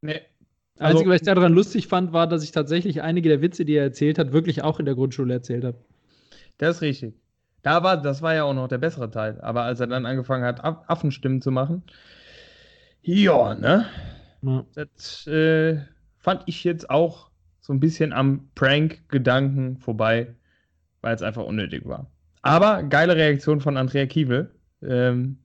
[0.00, 0.22] Nee.
[0.76, 3.66] Das Einzige, also, was ich daran lustig fand, war, dass ich tatsächlich einige der Witze,
[3.66, 5.76] die er erzählt hat, wirklich auch in der Grundschule erzählt habe.
[6.56, 7.14] Das ist richtig.
[7.66, 9.40] Da war, das war ja auch noch der bessere Teil.
[9.40, 11.82] Aber als er dann angefangen hat, Affenstimmen zu machen,
[13.02, 13.86] ja, ne?
[14.42, 14.64] Ja.
[14.76, 15.80] Das äh,
[16.16, 17.28] fand ich jetzt auch
[17.60, 20.36] so ein bisschen am Prank-Gedanken vorbei,
[21.00, 22.08] weil es einfach unnötig war.
[22.42, 25.38] Aber geile Reaktion von Andrea Kiewel, ähm,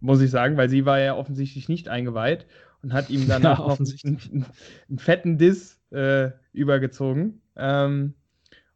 [0.00, 2.46] muss ich sagen, weil sie war ja offensichtlich nicht eingeweiht
[2.82, 4.44] und hat ihm danach ja, noch einen,
[4.88, 7.40] einen, fetten Diss äh, übergezogen.
[7.54, 8.14] Ähm,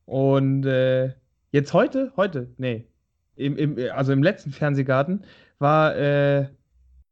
[0.05, 1.15] und äh,
[1.55, 2.85] Jetzt heute, heute, nee,
[3.37, 5.23] im, im, also im letzten Fernsehgarten
[5.61, 6.49] war äh,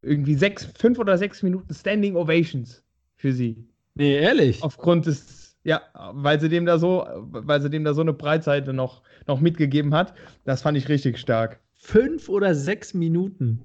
[0.03, 2.83] irgendwie sechs, fünf oder sechs Minuten Standing Ovations
[3.15, 3.65] für sie.
[3.95, 4.61] Nee, ehrlich?
[4.65, 5.81] Aufgrund des, ja,
[6.15, 9.95] weil sie dem da so, weil sie dem da so eine Breitseite noch, noch mitgegeben
[9.95, 10.13] hat.
[10.45, 11.61] Das fand ich richtig stark.
[11.75, 13.61] Fünf oder sechs Minuten.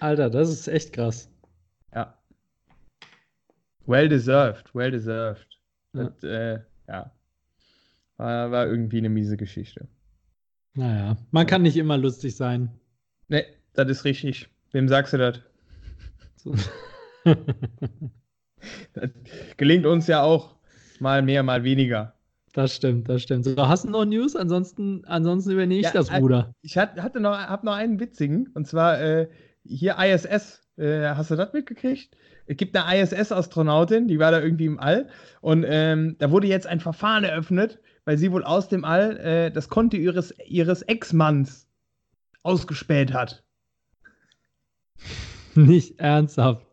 [0.00, 1.30] Alter, das ist echt krass.
[1.94, 2.18] Ja.
[3.86, 5.46] Well deserved, well deserved.
[5.92, 6.58] Ja, das, äh,
[6.88, 7.12] ja.
[8.16, 9.86] War, war irgendwie eine miese Geschichte.
[10.76, 12.70] Naja, man kann nicht immer lustig sein.
[13.28, 14.48] Nee, das ist richtig.
[14.72, 15.40] Wem sagst du das?
[16.36, 16.54] So.
[18.92, 19.10] das
[19.56, 20.54] gelingt uns ja auch
[21.00, 22.14] mal mehr, mal weniger.
[22.52, 23.44] Das stimmt, das stimmt.
[23.44, 24.36] So, hast du noch News?
[24.36, 26.54] Ansonsten, ansonsten übernehme ich ja, das, Bruder.
[26.62, 29.28] Ich hatte noch, hab noch einen witzigen, und zwar äh,
[29.64, 30.62] hier ISS.
[30.76, 32.16] Äh, hast du das mitgekriegt?
[32.46, 35.08] Es gibt eine ISS-Astronautin, die war da irgendwie im All,
[35.40, 39.50] und ähm, da wurde jetzt ein Verfahren eröffnet, weil sie wohl aus dem All äh,
[39.50, 41.66] das Konto ihres, ihres Ex-Manns
[42.42, 43.44] ausgespäht hat.
[45.54, 46.64] Nicht ernsthaft.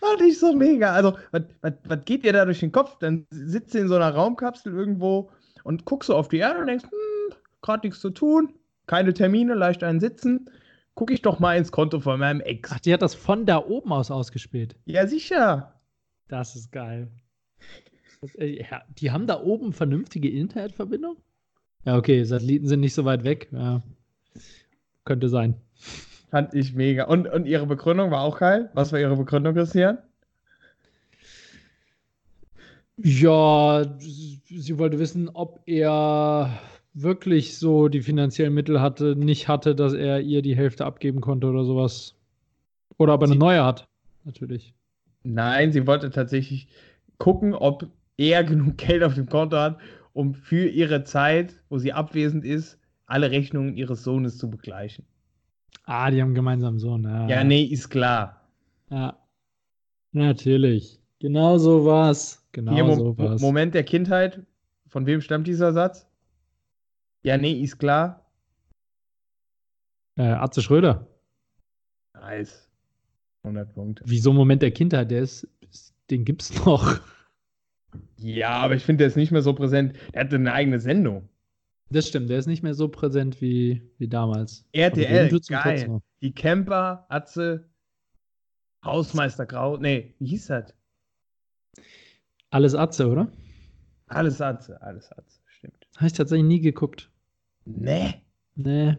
[0.00, 0.92] Fand ich so mega.
[0.92, 2.98] Also, was geht ihr da durch den Kopf?
[2.98, 5.30] Dann sitzt sie in so einer Raumkapsel irgendwo
[5.64, 8.52] und guckst so auf die Erde und denkst, hm, gerade nichts zu tun,
[8.86, 10.50] keine Termine, leicht einen Sitzen.
[10.94, 12.70] Guck ich doch mal ins Konto von meinem Ex.
[12.72, 14.76] Ach, die hat das von da oben aus ausgespielt.
[14.84, 15.74] Ja, sicher.
[16.28, 17.10] Das ist geil.
[18.34, 18.64] Äh,
[18.98, 21.16] die haben da oben vernünftige Internetverbindung?
[21.84, 23.48] Ja, okay, Satelliten sind nicht so weit weg.
[23.52, 23.82] Ja,
[25.04, 25.54] könnte sein.
[26.30, 27.04] Fand ich mega.
[27.04, 28.70] Und, und ihre Begründung war auch geil.
[28.74, 29.98] Was war ihre Begründung, Christian?
[32.98, 36.58] Ja, sie wollte wissen, ob er
[36.94, 41.46] wirklich so die finanziellen Mittel hatte, nicht hatte, dass er ihr die Hälfte abgeben konnte
[41.46, 42.14] oder sowas.
[42.96, 43.86] Oder ob er eine neue hat,
[44.24, 44.72] natürlich.
[45.22, 46.68] Nein, sie wollte tatsächlich
[47.18, 49.78] gucken, ob er genug Geld auf dem Konto hat,
[50.12, 55.04] um für ihre Zeit, wo sie abwesend ist, alle Rechnungen ihres Sohnes zu begleichen.
[55.84, 57.04] Ah, die haben gemeinsam einen Sohn.
[57.04, 58.40] Ja, ja nee, ist klar.
[58.90, 59.16] Ja,
[60.12, 61.00] natürlich.
[61.20, 62.44] Genau so war's.
[62.52, 63.40] Genau Hier, so war's.
[63.40, 64.44] Moment der Kindheit,
[64.88, 66.08] Von wem stammt dieser Satz?
[67.22, 68.24] Ja, nee, ist klar.
[70.16, 71.06] Äh, Atze Schröder.
[72.14, 72.68] Nice.
[73.42, 74.02] 100 Punkte.
[74.06, 75.46] Wie so ein Moment der Kindheit, der ist,
[76.10, 77.00] den gibt's noch.
[78.16, 79.96] Ja, aber ich finde, der ist nicht mehr so präsent.
[80.14, 81.28] Der hatte eine eigene Sendung.
[81.90, 84.64] Das stimmt, der ist nicht mehr so präsent wie, wie damals.
[84.72, 86.00] RTL, geil.
[86.20, 87.68] Die Camper, Atze,
[88.84, 89.76] Hausmeister Grau.
[89.76, 90.74] Nee, wie hieß das?
[92.50, 93.30] Alles Atze, oder?
[94.08, 95.86] Alles Atze, alles Atze, stimmt.
[95.96, 97.10] Habe ich tatsächlich nie geguckt.
[97.64, 98.14] Nee.
[98.54, 98.96] Nee.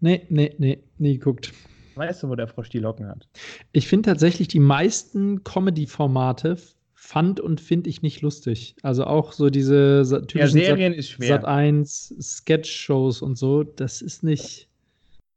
[0.00, 1.52] Nee, nee, nee, nie geguckt.
[1.94, 3.28] Weißt du, wo der Frosch die Locken hat?
[3.72, 6.56] Ich finde tatsächlich die meisten Comedy-Formate
[7.02, 8.76] fand und finde ich nicht lustig.
[8.82, 11.28] Also auch so diese typischen ja, Serien Sat, ist schwer.
[11.28, 14.68] Sat 1 Sketch-Shows und so, das ist nicht.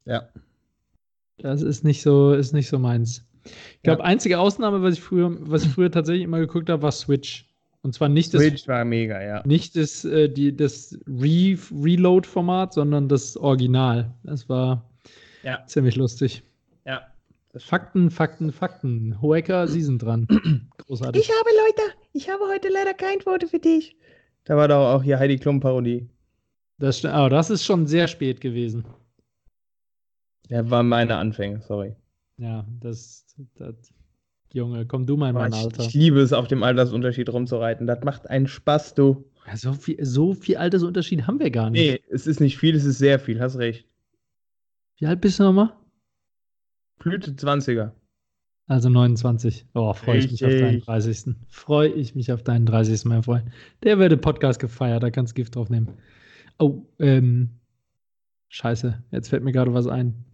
[0.04, 0.28] Ja.
[1.38, 3.24] Das ist nicht so, ist nicht so meins.
[3.44, 4.04] Ich glaube, ja.
[4.04, 7.48] einzige Ausnahme, was ich früher, was ich früher tatsächlich immer geguckt habe, war Switch.
[7.80, 8.42] Und zwar nicht das.
[8.42, 9.42] Switch war mega, ja.
[9.46, 14.12] Nicht das, äh, die, das Re Reload-Format, sondern das Original.
[14.22, 14.88] Das war
[15.42, 15.64] ja.
[15.66, 16.42] ziemlich lustig.
[17.58, 19.20] Fakten, Fakten, Fakten.
[19.22, 20.26] Hoeker, Sie sind dran.
[20.78, 21.22] Großartig.
[21.22, 23.96] Ich habe, Leute, ich habe heute leider kein Foto für dich.
[24.44, 26.08] Da war doch auch hier Heidi Klum-Parodie.
[26.78, 28.84] Das, oh, das ist schon sehr spät gewesen.
[30.48, 31.94] Ja, war meine Anfänge, sorry.
[32.36, 33.74] Ja, das, das
[34.52, 35.82] Junge, komm du mal in mein ich, Alter.
[35.84, 37.86] Ich liebe es, auf dem Altersunterschied rumzureiten.
[37.86, 39.24] Das macht einen Spaß, du.
[39.46, 41.80] Ja, so, viel, so viel Altersunterschied haben wir gar nicht.
[41.80, 43.86] Nee, es ist nicht viel, es ist sehr viel, hast recht.
[44.98, 45.72] Wie alt bist du nochmal?
[46.98, 47.92] Blüte 20er.
[48.66, 49.66] Also 29.
[49.74, 51.34] Oh, freue ich mich auf deinen 30.
[51.48, 53.04] Freue ich mich auf deinen 30.
[53.04, 53.44] mein Freund.
[53.82, 55.88] Der wird im Podcast gefeiert, da kannst du Gift drauf nehmen.
[56.58, 57.50] Oh, ähm.
[58.48, 60.24] Scheiße, jetzt fällt mir gerade was ein.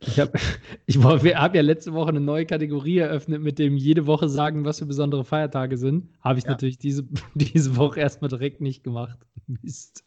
[0.00, 0.32] Ich habe
[0.86, 4.78] ich hab ja letzte Woche eine neue Kategorie eröffnet, mit dem jede Woche sagen, was
[4.78, 6.08] für besondere Feiertage sind.
[6.20, 6.52] Habe ich ja.
[6.52, 7.04] natürlich diese,
[7.34, 9.18] diese Woche erstmal direkt nicht gemacht.
[9.46, 10.04] Mist.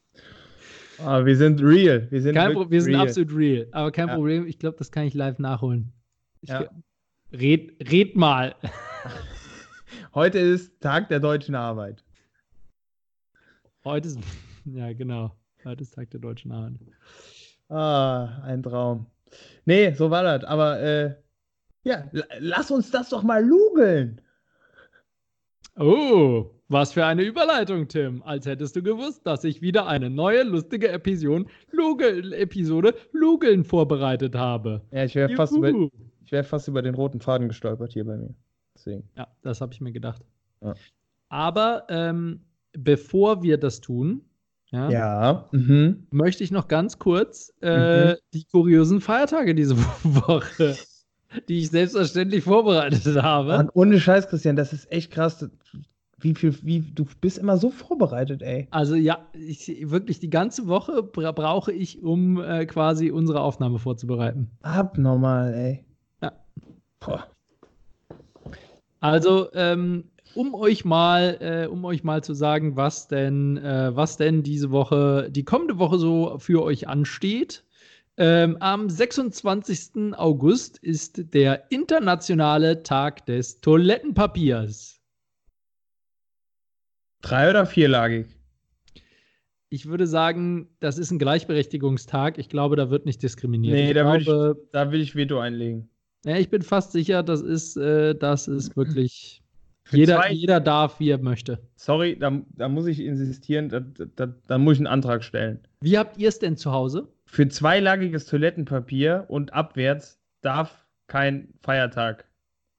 [1.03, 2.07] Aber wir sind real.
[2.09, 3.07] Wir sind, kein wir sind real.
[3.07, 3.67] absolut real.
[3.71, 4.15] Aber kein ja.
[4.15, 5.93] Problem, ich glaube, das kann ich live nachholen.
[6.41, 6.69] Ich, ja.
[7.31, 8.55] red, red mal.
[10.13, 12.03] Heute ist Tag der deutschen Arbeit.
[13.83, 14.19] Heute ist,
[14.65, 16.79] ja genau, heute ist Tag der deutschen Arbeit.
[17.69, 19.05] Ah, ein Traum.
[19.65, 20.43] Nee, so war das.
[20.43, 21.15] Aber äh,
[21.83, 22.09] ja,
[22.39, 24.21] lass uns das doch mal lugeln.
[25.77, 28.23] Oh, was für eine Überleitung, Tim.
[28.23, 34.36] Als hättest du gewusst, dass ich wieder eine neue lustige Episode Lugeln, Episode Lugeln vorbereitet
[34.36, 34.82] habe.
[34.91, 35.89] Ja, ich wäre fast, über,
[36.29, 38.34] wär fast über den roten Faden gestolpert hier bei mir.
[38.75, 39.10] Deswegen.
[39.17, 40.21] Ja, das habe ich mir gedacht.
[40.62, 40.75] Ja.
[41.27, 42.41] Aber ähm,
[42.73, 44.21] bevor wir das tun,
[44.71, 44.89] ja.
[44.89, 45.49] ja.
[45.51, 46.08] Mhm.
[46.12, 48.15] Möchte ich noch ganz kurz äh, mhm.
[48.34, 50.77] die kuriosen Feiertage diese Woche,
[51.47, 53.58] die ich selbstverständlich vorbereitet habe.
[53.58, 55.49] Und ohne Scheiß, Christian, das ist echt krass.
[56.19, 58.67] Wie viel, wie, du bist immer so vorbereitet, ey.
[58.71, 63.79] Also ja, ich, wirklich die ganze Woche bra brauche ich, um äh, quasi unsere Aufnahme
[63.79, 64.51] vorzubereiten.
[64.62, 65.86] Abnormal, ey.
[66.21, 66.34] Ja.
[66.99, 67.27] Boah.
[68.99, 70.05] Also, ähm,
[70.36, 74.71] um euch mal, äh, um euch mal zu sagen, was denn, äh, was denn diese
[74.71, 77.63] Woche, die kommende Woche so für euch ansteht.
[78.17, 80.13] Ähm, am 26.
[80.17, 84.98] August ist der internationale Tag des Toilettenpapiers.
[87.21, 88.27] Drei- oder vierlagig?
[89.69, 92.38] Ich würde sagen, das ist ein Gleichberechtigungstag.
[92.38, 93.75] Ich glaube, da wird nicht diskriminiert.
[93.75, 95.89] Nee, ich da, glaube, will ich, da will ich Veto einlegen.
[96.25, 99.41] Ja, ich bin fast sicher, das ist, äh, das ist wirklich
[99.91, 101.60] jeder, zwei, jeder darf, wie er möchte.
[101.75, 105.60] Sorry, da, da muss ich insistieren, da, da, da muss ich einen Antrag stellen.
[105.82, 107.08] Wie habt ihr es denn zu Hause?
[107.25, 112.25] Für zweilagiges Toilettenpapier und abwärts darf kein Feiertag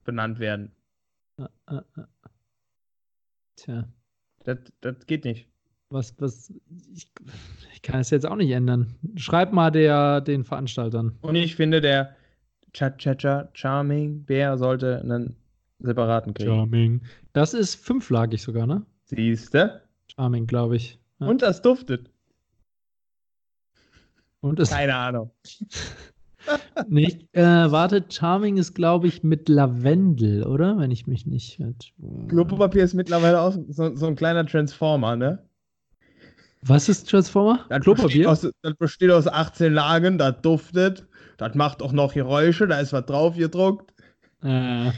[0.05, 0.73] benannt werden.
[1.39, 2.09] Ah, ah, ah.
[3.57, 3.89] Tja.
[4.45, 5.47] Das, das geht nicht.
[5.91, 6.53] Was, was,
[6.95, 7.11] ich,
[7.75, 8.95] ich kann es jetzt auch nicht ändern.
[9.17, 11.19] Schreib mal der, den Veranstaltern.
[11.21, 12.15] Und ich finde, der
[12.73, 15.37] Cha-Cha-Cha Charming Bär sollte einen
[15.81, 16.51] separaten kriegen.
[16.51, 17.03] Charming.
[17.33, 18.87] Das ist fünflagig sogar, ne?
[19.05, 19.83] Siehste?
[20.15, 21.01] Charming, glaube ich.
[21.19, 21.27] Ja.
[21.27, 22.11] Und das duftet.
[24.41, 25.31] Und es Keine Ahnung.
[26.89, 30.79] nicht, äh, warte, Charming ist, glaube ich, mit Lavendel, oder?
[30.79, 31.61] Wenn ich mich nicht.
[32.29, 35.45] Klopapier ist mittlerweile auch so, so, ein kleiner Transformer, ne?
[36.63, 37.65] Was ist Transformer?
[37.69, 38.07] Das Klopapier?
[38.07, 41.07] Besteht aus, das besteht aus 18 Lagen, das duftet,
[41.39, 43.95] das macht auch noch Geräusche, da ist was drauf gedruckt.
[44.43, 44.91] Äh.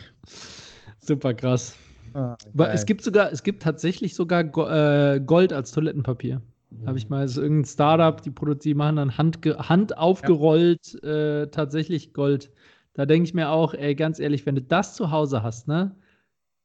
[1.00, 1.76] Super krass.
[2.14, 2.36] Ah,
[2.72, 6.42] es gibt sogar, es gibt tatsächlich sogar äh, Gold als Toilettenpapier.
[6.86, 11.42] Habe ich mal, ist irgendein Startup, die produzieren, machen dann Hand, Hand aufgerollt ja.
[11.42, 12.50] äh, tatsächlich Gold.
[12.94, 15.94] Da denke ich mir auch, ey, ganz ehrlich, wenn du das zu Hause hast, ne?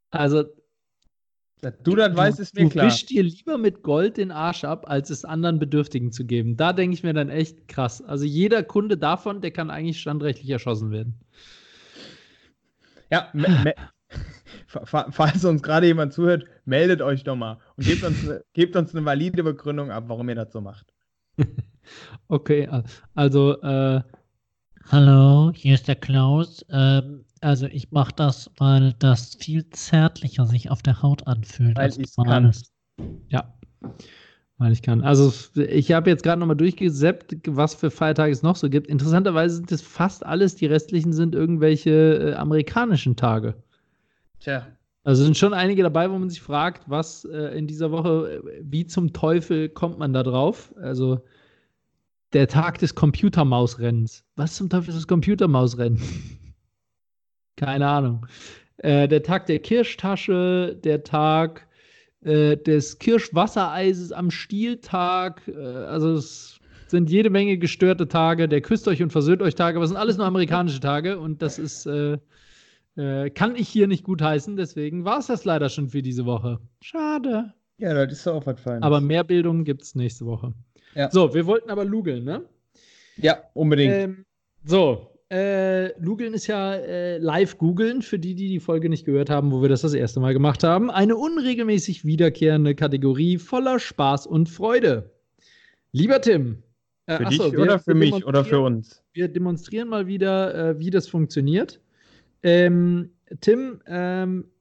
[0.09, 0.43] Also,
[1.61, 2.87] Dass du das weißt, ist mir du klar.
[2.87, 6.57] wisch dir lieber mit Gold den Arsch ab, als es anderen Bedürftigen zu geben.
[6.57, 8.01] Da denke ich mir dann echt krass.
[8.01, 11.15] Also jeder Kunde davon, der kann eigentlich standrechtlich erschossen werden.
[13.09, 13.31] Ja,
[14.67, 18.95] falls uns gerade jemand zuhört, meldet euch doch mal und gebt uns, eine, gebt uns
[18.95, 20.93] eine valide Begründung ab, warum ihr das so macht.
[22.27, 22.67] Okay,
[23.15, 24.01] also äh,
[24.89, 26.65] Hallo, hier ist der Klaus.
[26.69, 31.77] Ähm, also ich mache das, weil das viel zärtlicher sich auf der Haut anfühlt.
[31.77, 32.53] Weil als ich's kann.
[33.27, 33.53] ja,
[34.57, 35.01] weil ich kann.
[35.01, 38.87] Also ich habe jetzt gerade nochmal durchgeseppt, was für Feiertage es noch so gibt.
[38.87, 43.55] Interessanterweise sind es fast alles, die restlichen sind irgendwelche äh, amerikanischen Tage.
[44.39, 44.67] Tja,
[45.03, 48.61] Also sind schon einige dabei, wo man sich fragt, was äh, in dieser Woche, äh,
[48.61, 50.73] wie zum Teufel kommt man da drauf?
[50.81, 51.21] Also
[52.33, 54.23] der Tag des Computermausrennens.
[54.35, 56.01] Was zum Teufel ist das Computermausrennen?
[57.55, 58.27] Keine Ahnung.
[58.77, 61.67] Äh, der Tag der Kirschtasche, der Tag
[62.21, 65.47] äh, des Kirschwassereises am Stieltag.
[65.47, 68.47] Äh, also es sind jede Menge gestörte Tage.
[68.47, 71.41] Der Küsst euch und versöhnt euch Tage, aber es sind alles nur amerikanische Tage und
[71.41, 71.89] das ist
[72.97, 76.59] äh, kann ich hier nicht gutheißen, deswegen war es das leider schon für diese Woche.
[76.81, 77.53] Schade.
[77.77, 78.83] ja, das ist doch auch was Feines.
[78.83, 80.53] Aber mehr Bildung gibt es nächste Woche.
[80.95, 81.11] Ja.
[81.11, 82.43] So, wir wollten aber lugeln, ne?
[83.17, 83.93] ja, unbedingt.
[83.93, 84.25] Ähm,
[84.63, 89.29] so, äh, Lugeln ist ja äh, live googeln, für die, die die Folge nicht gehört
[89.29, 90.89] haben, wo wir das das erste Mal gemacht haben.
[90.89, 95.11] Eine unregelmäßig wiederkehrende Kategorie voller Spaß und Freude.
[95.91, 96.63] Lieber Tim.
[97.07, 99.03] äh, für achso, dich wir- oder für wir mich oder für uns?
[99.13, 101.81] wir demonstrieren mal wieder, äh, wie das funktioniert.
[102.43, 104.51] Ähm, Tim, ähm,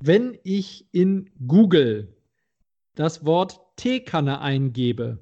[0.00, 2.14] wenn ich in Google
[2.94, 5.18] das Wort Teekanne eingebe,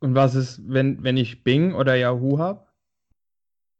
[0.00, 2.66] Und was ist, wenn, wenn ich Bing oder Yahoo habe?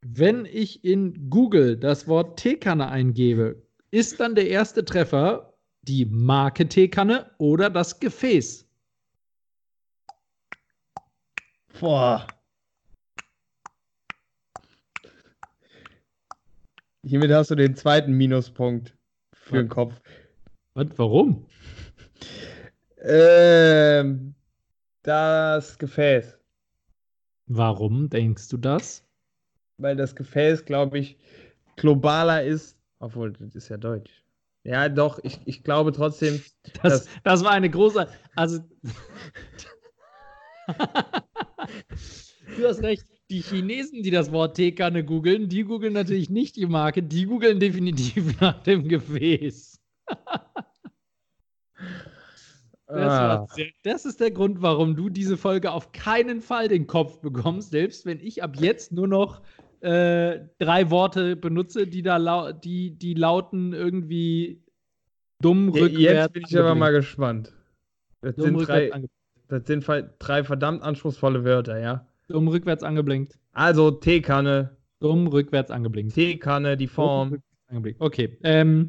[0.03, 6.69] wenn ich in Google das Wort Teekanne eingebe, ist dann der erste Treffer die Marke
[6.69, 8.69] Teekanne oder das Gefäß?
[11.81, 12.27] Boah.
[17.05, 18.97] Hiermit hast du den zweiten Minuspunkt
[19.33, 19.75] für den Was?
[19.75, 20.01] Kopf.
[20.75, 21.47] Was, warum?
[22.99, 24.35] Ähm,
[25.03, 26.39] das Gefäß.
[27.47, 29.05] Warum denkst du das?
[29.79, 31.19] Weil das Gefäß, glaube ich,
[31.77, 32.79] globaler ist.
[33.01, 34.23] Obwohl, das ist ja deutsch.
[34.63, 36.41] Ja, doch, ich, ich glaube trotzdem.
[36.83, 38.07] Das, Das- das war eine große.
[38.37, 38.61] Also.
[42.57, 43.05] du hast recht.
[43.33, 47.59] Die Chinesen, die das Wort Teekanne googeln, die googeln natürlich nicht die Marke, die googeln
[47.61, 49.81] definitiv nach dem Gefäß.
[52.87, 56.87] Das, Ah, sehr, das ist der Grund, warum du diese Folge auf keinen Fall den
[56.87, 59.41] Kopf bekommst, selbst wenn ich ab jetzt nur noch
[59.81, 64.63] äh, drei Worte benutze, die da lau die, die lauten irgendwie
[65.41, 66.03] dumm rückwärts.
[66.03, 67.55] jetzt bin ich aber mal gespannt.
[68.21, 69.09] Das Dumm sind, drei,
[69.49, 69.87] das sind
[70.19, 72.07] drei verdammt anspruchsvolle Wörter, ja.
[72.33, 73.39] Dumm rückwärts angeblinkt.
[73.53, 76.15] Also Teekanne, Dumm rückwärts angeblinkt.
[76.15, 77.43] Teekanne, die Form.
[77.69, 78.01] angeblinkt.
[78.01, 78.39] Okay.
[78.45, 78.89] Ähm,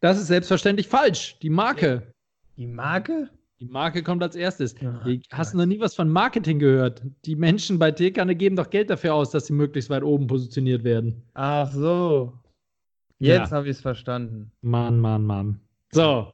[0.00, 1.38] das ist selbstverständlich falsch.
[1.42, 2.14] Die Marke.
[2.56, 3.28] Die Marke?
[3.60, 4.74] Die Marke kommt als erstes.
[4.74, 7.02] Die- Hast du noch nie was von Marketing gehört?
[7.26, 10.82] Die Menschen bei Teekanne geben doch Geld dafür aus, dass sie möglichst weit oben positioniert
[10.82, 11.22] werden.
[11.34, 12.32] Ach so.
[13.18, 13.56] Jetzt Ja.
[13.58, 14.50] habe ich es verstanden.
[14.62, 15.60] Mann, Mann, Mann.
[15.92, 16.32] So.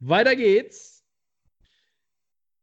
[0.00, 1.04] Weiter geht's.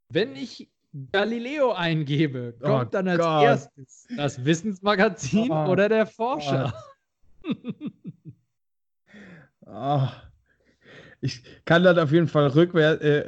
[0.08, 0.71] Wenn ich
[1.12, 3.42] Galileo eingebe, kommt Oh dann als Gott.
[3.44, 6.72] erstes das Wissensmagazin Oh oder der Forscher.
[9.66, 10.12] Ah.
[11.20, 13.24] Ich kann das auf jeden Fall rückwärts äh,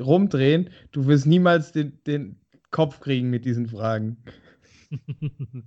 [0.00, 0.70] rumdrehen.
[0.90, 4.16] Du wirst niemals den, den Kopf kriegen mit diesen Fragen.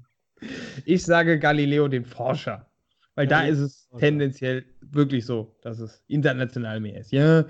[0.83, 2.69] Ich sage Galileo den Forscher.
[3.15, 4.05] Weil da Galileo ist es Forscher.
[4.05, 7.13] tendenziell wirklich so, dass es international mehr ist.
[7.13, 7.45] Ja,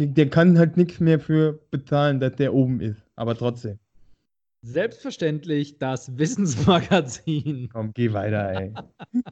[0.00, 3.03] der kann halt nichts mehr für bezahlen, dass der oben ist.
[3.16, 3.78] Aber trotzdem.
[4.62, 7.68] Selbstverständlich das Wissensmagazin.
[7.70, 8.72] Komm, geh weiter, ey.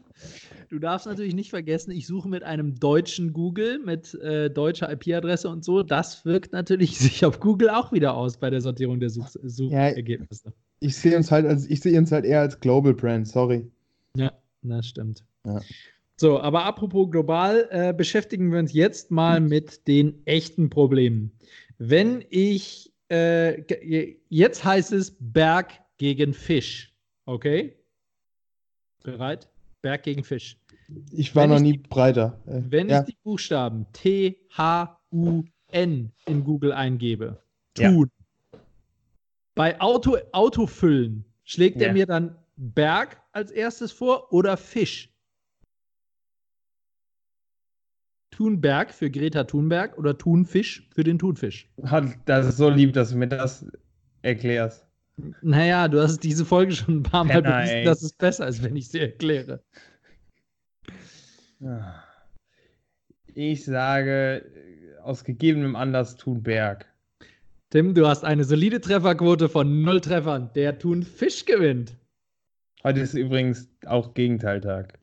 [0.68, 5.48] Du darfst natürlich nicht vergessen, ich suche mit einem deutschen Google, mit äh, deutscher IP-Adresse
[5.48, 5.82] und so.
[5.82, 10.52] Das wirkt natürlich sich auf Google auch wieder aus bei der Sortierung der Such Suchergebnisse.
[10.80, 13.70] Ich sehe uns halt als, ich sehe uns halt eher als Global Brand, sorry.
[14.16, 15.24] Ja, das stimmt.
[15.46, 15.60] Ja.
[16.16, 21.32] So, aber apropos global, äh, beschäftigen wir uns jetzt mal mit den echten Problemen.
[21.78, 26.94] Wenn ich, äh, jetzt heißt es Berg gegen Fisch,
[27.26, 27.76] okay?
[29.04, 29.48] Bereit?
[29.82, 30.56] Berg gegen Fisch.
[31.10, 32.40] Ich war Wenn noch nie breiter.
[32.46, 33.00] Äh, Wenn ja.
[33.00, 37.42] ich die Buchstaben T, H, U, N in Google eingebe,
[37.78, 37.90] Ja.
[37.90, 38.10] tun.
[39.54, 41.88] Bei Auto, Autofüllen schlägt Ja.
[41.88, 45.11] er mir dann Berg als erstes vor oder Fisch?
[48.32, 51.68] Thunberg für Greta Thunberg oder Thunfisch für den Thunfisch?
[52.24, 53.64] Das ist so lieb, dass du mir das
[54.22, 54.84] erklärst.
[55.42, 58.64] Naja, du hast diese Folge schon ein paar Mal Penner, bewiesen, dass es besser ist,
[58.64, 59.62] wenn ich sie erkläre.
[63.34, 66.86] Ich sage äh, aus gegebenem Anlass Thunberg.
[67.70, 70.50] Tim, du hast eine solide Trefferquote von null Treffern.
[70.54, 71.94] Der Thunfisch gewinnt.
[72.82, 74.98] Heute ist übrigens auch Gegenteiltag.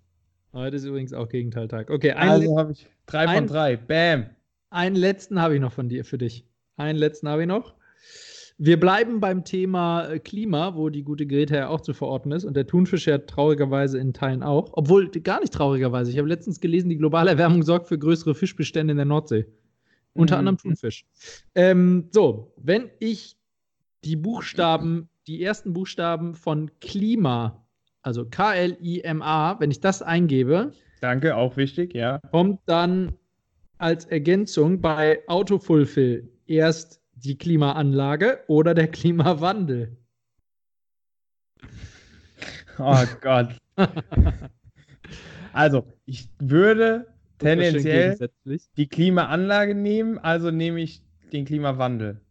[0.54, 1.90] Heute ist übrigens auch Gegenteiltag.
[1.92, 3.78] Okay, Also habe ich drei ein- von drei.
[3.78, 4.26] Bam.
[4.72, 6.46] einen letzten habe ich noch von dir für dich.
[6.78, 7.76] Einen letzten habe ich noch.
[8.58, 12.44] Wir bleiben beim Thema äh, Klima, wo die gute Greta ja auch zu verorten ist
[12.44, 14.72] und der Thunfisch ja traurigerweise in Teilen auch.
[14.74, 16.12] Obwohl, gar nicht traurigerweise.
[16.12, 19.46] Ich habe letztens gelesen, die globale Erwärmung sorgt für größere Fischbestände in der Nordsee.
[20.14, 20.40] Unter Mhm.
[20.40, 21.06] anderem Thunfisch.
[21.56, 23.38] Ähm, so, wenn ich
[24.04, 27.66] die Buchstaben, die ersten Buchstaben von Klima,
[28.10, 32.18] also K-L-I-M-A, wenn ich das eingebe, Danke, auch wichtig, ja.
[32.32, 33.14] kommt dann
[33.78, 39.96] als Ergänzung bei Autofulfill erst die Klimaanlage oder der Klimawandel.
[42.80, 43.56] Oh Gott.
[45.54, 48.18] Also, ich würde tendenziell
[48.78, 52.22] die Klimaanlage nehmen, also nehme ich den Klimawandel.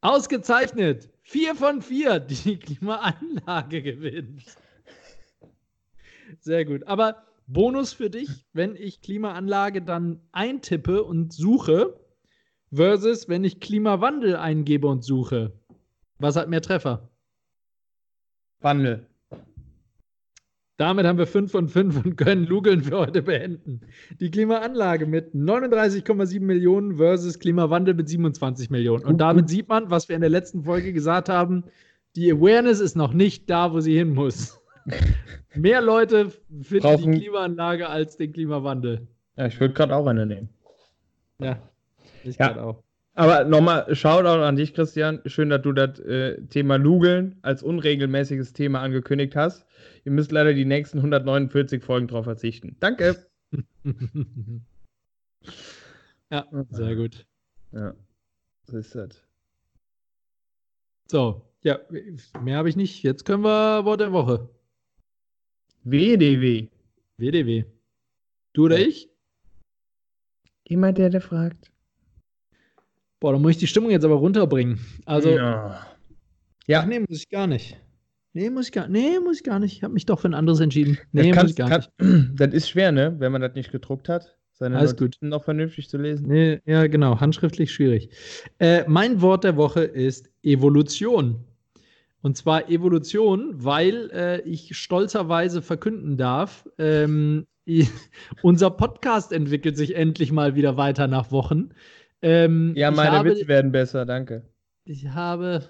[0.00, 1.10] Ausgezeichnet!
[1.26, 4.44] Vier von vier, die Klimaanlage gewinnt.
[6.38, 6.86] Sehr gut.
[6.86, 11.98] Aber Bonus für dich, wenn ich Klimaanlage dann eintippe und suche,
[12.72, 15.58] versus wenn ich Klimawandel eingebe und suche.
[16.18, 17.10] Was hat mehr Treffer?
[18.60, 19.06] Wandel.
[20.76, 23.80] Damit haben wir 5 von 5 und können Lugeln für heute beenden.
[24.20, 29.04] Die Klimaanlage mit 39,7 Millionen versus Klimawandel mit 27 Millionen.
[29.04, 31.64] Und damit sieht man, was wir in der letzten Folge gesagt haben,
[32.16, 34.60] die Awareness ist noch nicht da, wo sie hin muss.
[35.54, 36.30] Mehr Leute
[36.62, 39.06] finden Brauchen- die Klimaanlage als den Klimawandel.
[39.36, 40.48] Ja, ich würde gerade auch eine nehmen.
[41.38, 41.58] Ja,
[42.24, 42.48] ich Ja.
[42.48, 42.83] gerade auch.
[43.16, 45.20] Aber nochmal Shoutout an dich, Christian.
[45.26, 49.66] Schön, dass du das äh, Thema Lugeln als unregelmäßiges Thema angekündigt hast.
[50.04, 52.76] Ihr müsst leider die nächsten 149 Folgen drauf verzichten.
[52.80, 53.24] Danke.
[56.30, 57.24] ja, sehr gut.
[57.72, 57.94] Ja,
[58.66, 59.22] so ist das.
[61.06, 61.78] So, ja,
[62.42, 63.02] mehr habe ich nicht.
[63.04, 64.48] Jetzt können wir Wort der Woche.
[65.84, 66.68] WDW.
[67.18, 67.64] WDW.
[68.54, 68.86] Du oder Ja.
[68.88, 69.08] ich?
[70.64, 71.70] Immer der, der fragt.
[73.24, 74.80] Boah, da muss ich die Stimmung jetzt aber runterbringen.
[75.06, 75.86] Also, Ja.
[76.74, 77.74] Ach nee, muss ich gar nicht.
[78.34, 79.72] Nee, muss ich gar, nee, muss ich gar nicht.
[79.72, 80.98] Ich habe mich doch für ein anderes entschieden.
[81.12, 81.90] Nee, das, muss ich gar nicht.
[81.96, 83.16] kann, das ist schwer, ne?
[83.18, 85.00] Wenn man das nicht gedruckt hat, seine Alles gut.
[85.00, 86.28] Notizen noch vernünftig zu lesen.
[86.28, 87.18] Nee, ja, genau.
[87.18, 88.10] Handschriftlich schwierig.
[88.58, 91.44] Äh, mein Wort der Woche ist Evolution.
[92.20, 97.46] Und zwar Evolution, weil äh, ich stolzerweise verkünden darf, ähm,
[98.42, 101.70] unser Podcast entwickelt sich endlich mal wieder weiter nach Wochen.
[102.24, 104.42] Ähm, Ja, meine habe, Witze werden besser, danke.
[104.86, 105.62] Ich habe.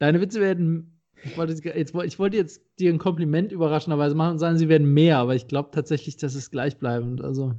[0.00, 1.00] Deine Witze werden.
[1.22, 4.92] Ich wollte, jetzt, ich wollte jetzt dir ein Kompliment überraschenderweise machen und sagen, sie werden
[4.92, 7.22] mehr, aber ich glaube tatsächlich, das ist gleichbleibend.
[7.22, 7.54] Also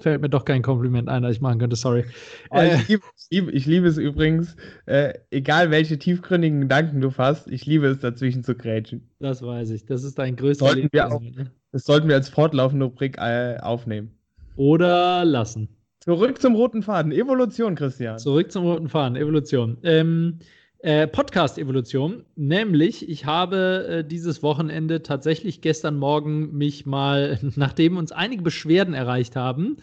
[0.00, 2.04] fällt mir doch kein Kompliment ein, das ich machen könnte, sorry.
[2.50, 7.00] Oh, Äh, ich, liebe, ich, liebe, ich liebe es übrigens, äh, egal welche tiefgründigen Gedanken
[7.00, 9.10] du fasst, ich liebe es dazwischen zu grätschen.
[9.18, 9.84] das weiß ich.
[9.84, 11.50] Das ist dein größter Sollten wir ne?
[11.72, 14.12] Das sollten wir als fortlaufende Rubrik äh, aufnehmen.
[14.56, 15.68] Oder lassen.
[16.04, 17.12] Zurück zum roten Faden.
[17.12, 18.18] Evolution, Christian.
[18.18, 19.78] Zurück zum roten Faden, Evolution.
[19.84, 20.40] Ähm,
[20.80, 28.10] äh, Podcast-Evolution, nämlich ich habe äh, dieses Wochenende tatsächlich gestern Morgen mich mal, nachdem uns
[28.10, 29.76] einige Beschwerden erreicht haben,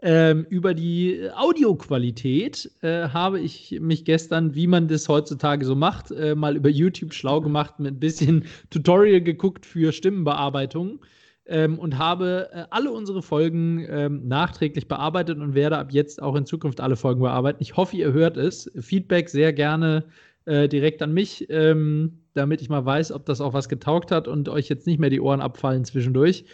[0.00, 6.12] ähm, über die Audioqualität, äh, habe ich mich gestern, wie man das heutzutage so macht,
[6.12, 11.00] äh, mal über YouTube schlau gemacht, mit ein bisschen Tutorial geguckt für Stimmenbearbeitung
[11.46, 16.34] ähm, und habe äh, alle unsere Folgen ähm, nachträglich bearbeitet und werde ab jetzt auch
[16.36, 17.58] in Zukunft alle Folgen bearbeiten.
[17.60, 18.70] Ich hoffe, ihr hört es.
[18.80, 20.04] Feedback sehr gerne
[20.46, 24.28] äh, direkt an mich, ähm, damit ich mal weiß, ob das auch was getaugt hat
[24.28, 26.44] und euch jetzt nicht mehr die Ohren abfallen zwischendurch.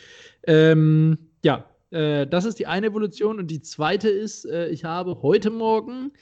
[0.47, 5.23] Ähm, ja, äh, das ist die eine Evolution und die zweite ist, äh, ich habe
[5.23, 6.13] heute Morgen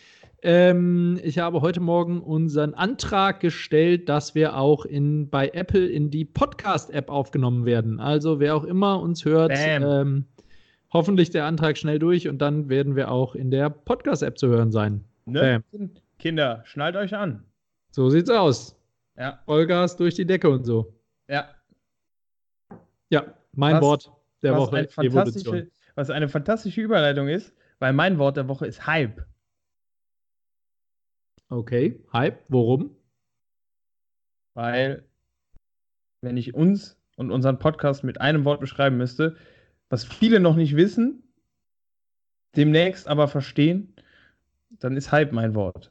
[0.43, 6.11] ähm, ich habe heute Morgen unseren Antrag gestellt, dass wir auch in, bei Apple in
[6.11, 8.01] die Podcast-App aufgenommen werden.
[8.01, 10.26] Also wer auch immer uns hört, ähm,
[10.93, 14.70] hoffentlich der Antrag schnell durch und dann werden wir auch in der Podcast-App zu hören
[14.70, 15.05] sein.
[15.26, 15.62] Ne?
[16.18, 17.45] Kinder, schnallt euch an.
[17.91, 18.76] So sieht's aus.
[19.16, 20.95] Ja, Vollgas durch die Decke und so.
[21.28, 21.49] ja.
[23.11, 23.24] Ja,
[23.55, 24.12] mein Was- Wort
[24.43, 29.24] der Woche, eine was eine fantastische Überleitung ist, weil mein Wort der Woche ist Hype.
[31.51, 32.90] Okay, Hype, worum?
[34.55, 35.05] Weil,
[36.20, 39.36] wenn ich uns und unseren Podcast mit einem Wort beschreiben müsste,
[39.88, 41.22] was viele noch nicht wissen,
[42.55, 43.94] demnächst aber verstehen,
[44.78, 45.90] dann ist Hype mein Wort.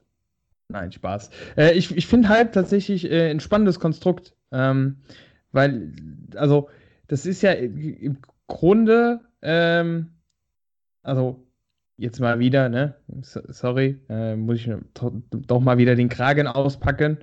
[0.70, 1.32] Nein, Spaß.
[1.56, 4.98] Äh, ich ich finde Hype tatsächlich äh, ein spannendes Konstrukt, ähm,
[5.52, 5.94] weil,
[6.36, 6.70] also,
[7.08, 10.12] das ist ja im Grunde, ähm,
[11.02, 11.47] also,
[11.98, 12.96] jetzt mal wieder, ne?
[13.22, 17.18] Sorry, äh, muss ich doch mal wieder den Kragen auspacken.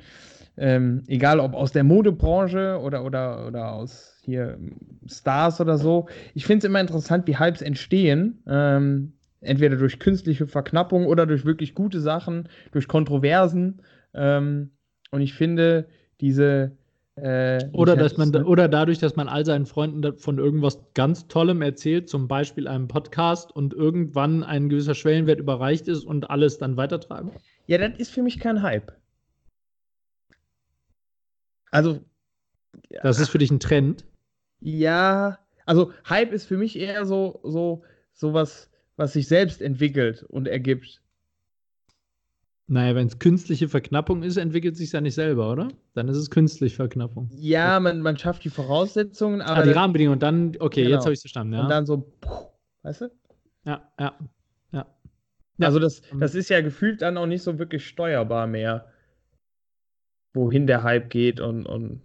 [0.56, 4.58] Ähm, egal ob aus der Modebranche oder, oder, oder aus hier
[5.06, 6.08] Stars oder so.
[6.34, 8.42] Ich finde es immer interessant, wie Hypes entstehen.
[8.46, 13.82] Ähm, entweder durch künstliche Verknappung oder durch wirklich gute Sachen, durch Kontroversen.
[14.14, 14.70] Ähm,
[15.10, 15.86] und ich finde,
[16.20, 16.76] diese.
[17.16, 21.62] Äh, oder, dass man, oder dadurch, dass man all seinen Freunden von irgendwas ganz Tollem
[21.62, 26.76] erzählt, zum Beispiel einem Podcast und irgendwann ein gewisser Schwellenwert überreicht ist und alles dann
[26.76, 27.30] weitertragen.
[27.66, 28.92] Ja, das ist für mich kein Hype.
[31.70, 32.00] Also.
[33.02, 34.04] Das ist für dich ein Trend?
[34.60, 40.46] Ja, also Hype ist für mich eher so, so, sowas was sich selbst entwickelt und
[40.46, 41.00] ergibt.
[42.66, 45.68] Naja, wenn es künstliche Verknappung ist, entwickelt sich ja nicht selber, oder?
[45.92, 47.28] Dann ist es künstliche Verknappung.
[47.36, 49.60] Ja, man, man schafft die Voraussetzungen, aber.
[49.60, 50.94] Ah, die Rahmenbedingungen und dann, okay, genau.
[50.94, 51.62] jetzt habe ich es verstanden, ja.
[51.62, 52.10] Und dann so,
[52.82, 53.10] weißt du?
[53.66, 54.18] Ja, ja,
[54.72, 54.86] ja.
[55.60, 58.86] Also, das, das ist ja gefühlt dann auch nicht so wirklich steuerbar mehr,
[60.32, 62.02] wohin der Hype geht und, und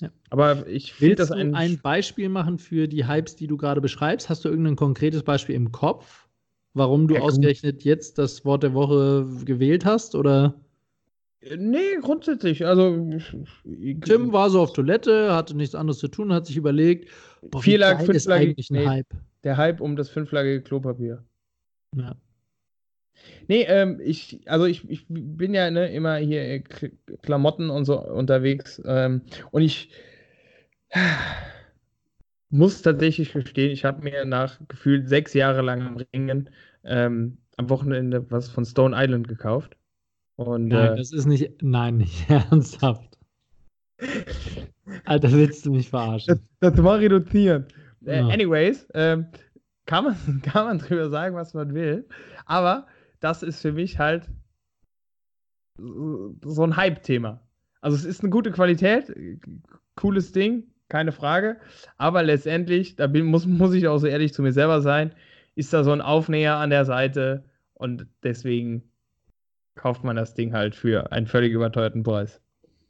[0.00, 0.10] ja.
[0.30, 1.54] Aber ich finde das ein.
[1.54, 4.28] ein Beispiel machen für die Hypes, die du gerade beschreibst?
[4.30, 6.28] Hast du irgendein konkretes Beispiel im Kopf,
[6.74, 10.14] warum du ja, ausgerechnet jetzt das Wort der Woche gewählt hast?
[10.14, 10.54] Oder?
[11.56, 12.66] Nee, grundsätzlich.
[12.66, 13.18] Also
[14.04, 17.08] Tim war so auf Toilette, hatte nichts anderes zu tun, hat sich überlegt,
[17.40, 19.14] boah, Vierlag, ist eigentlich ein nee, Hype.
[19.44, 21.24] Der Hype um das fünflagige Klopapier.
[21.96, 22.14] Ja.
[23.48, 26.62] Nee, ähm, ich, also ich, ich bin ja ne, immer hier äh,
[27.22, 29.90] Klamotten und so unterwegs ähm, und ich
[32.50, 36.50] muss tatsächlich gestehen, ich habe mir nach gefühlt sechs Jahre langem Ringen
[36.84, 39.76] ähm, am Wochenende was von Stone Island gekauft.
[40.36, 43.18] Und, nein, äh, das ist nicht, nein, nicht ernsthaft.
[45.04, 46.40] Alter, willst du mich verarschen?
[46.60, 47.72] Das, das war reduziert.
[48.04, 48.28] Äh, ja.
[48.28, 49.26] anyways, ähm,
[49.86, 52.08] kann, man, kann man drüber sagen, was man will,
[52.46, 52.86] aber
[53.20, 54.28] das ist für mich halt
[55.76, 57.40] so ein Hype-Thema.
[57.80, 59.14] Also es ist eine gute Qualität,
[59.94, 61.56] cooles Ding, keine Frage.
[61.96, 65.14] Aber letztendlich, da bin, muss, muss ich auch so ehrlich zu mir selber sein,
[65.54, 68.82] ist da so ein Aufnäher an der Seite und deswegen
[69.74, 72.40] kauft man das Ding halt für einen völlig überteuerten Preis.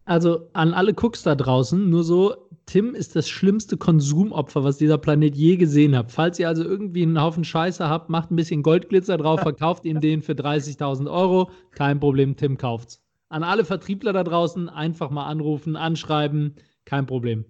[0.04, 2.34] Also an alle Cooks da draußen, nur so,
[2.66, 6.10] Tim ist das schlimmste Konsumopfer, was dieser Planet je gesehen hat.
[6.10, 10.00] Falls ihr also irgendwie einen Haufen Scheiße habt, macht ein bisschen Goldglitzer drauf, verkauft ihm
[10.00, 11.50] den für 30.000 Euro.
[11.72, 13.02] Kein Problem, Tim kauft's.
[13.28, 17.44] An alle Vertriebler da draußen einfach mal anrufen, anschreiben, kein Problem.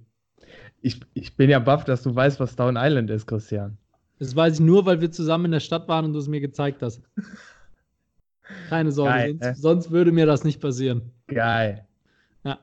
[0.83, 3.77] Ich, ich bin ja baff, dass du weißt, was Down Island ist, Christian.
[4.19, 6.41] Das weiß ich nur, weil wir zusammen in der Stadt waren und du es mir
[6.41, 7.03] gezeigt hast.
[8.69, 9.55] Keine Sorge, Geil, sonst, äh?
[9.55, 11.13] sonst würde mir das nicht passieren.
[11.29, 11.87] Geil.
[12.45, 12.59] Ja.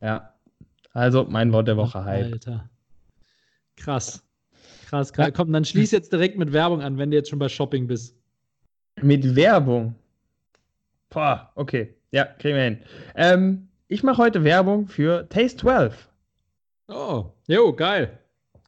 [0.00, 0.34] Ja.
[0.92, 2.32] Also mein Wort der Woche Hype.
[2.32, 2.70] Alter.
[3.76, 4.22] Krass.
[4.88, 5.32] Krass, krass.
[5.34, 8.16] Komm, dann schließ jetzt direkt mit Werbung an, wenn du jetzt schon bei Shopping bist.
[9.00, 9.94] Mit Werbung?
[11.10, 11.94] Boah, okay.
[12.10, 12.78] Ja, kriegen wir hin.
[13.16, 16.08] Ähm, ich mache heute Werbung für Taste 12.
[16.94, 18.18] Oh, jo, geil.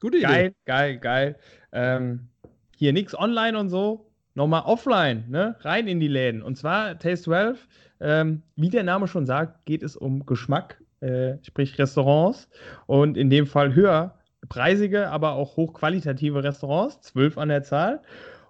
[0.00, 0.26] Gute Idee.
[0.26, 1.36] Geil, geil, geil.
[1.72, 2.28] Ähm,
[2.76, 4.10] hier nichts online und so.
[4.34, 5.56] Nochmal offline, ne?
[5.60, 6.42] Rein in die Läden.
[6.42, 7.68] Und zwar Taste 12.
[8.00, 12.48] Ähm, wie der Name schon sagt, geht es um Geschmack äh, sprich Restaurants
[12.86, 18.00] und in dem Fall höherpreisige, aber auch hochqualitative Restaurants, zwölf an der Zahl.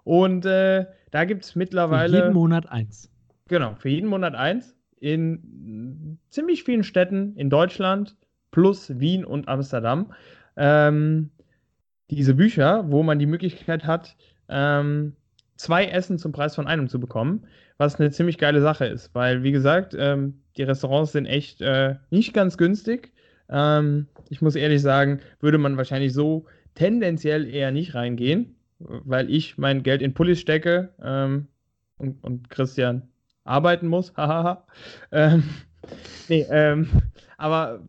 [0.03, 2.17] Und äh, da gibt es mittlerweile.
[2.17, 3.11] Für jeden Monat eins.
[3.49, 4.75] Genau, für jeden Monat eins.
[4.99, 8.15] In ziemlich vielen Städten in Deutschland,
[8.55, 10.13] plus Wien und Amsterdam.
[10.55, 11.29] Ähm,
[12.09, 14.15] diese Bücher, wo man die Möglichkeit hat,
[14.47, 15.11] ähm,
[15.57, 17.47] zwei Essen zum Preis von einem zu bekommen,
[17.77, 21.95] was eine ziemlich geile Sache ist, weil, wie gesagt, ähm, die Restaurants sind echt äh,
[22.11, 23.11] nicht ganz günstig.
[23.49, 26.45] Ähm, ich muss ehrlich sagen, würde man wahrscheinlich so
[26.75, 31.47] tendenziell eher nicht reingehen, weil ich mein Geld in Pullis stecke ähm,
[31.97, 33.09] und, und, Christian
[33.43, 34.13] arbeiten muss.
[35.11, 35.43] ähm,
[36.29, 36.87] nee, ähm,
[37.37, 37.81] aber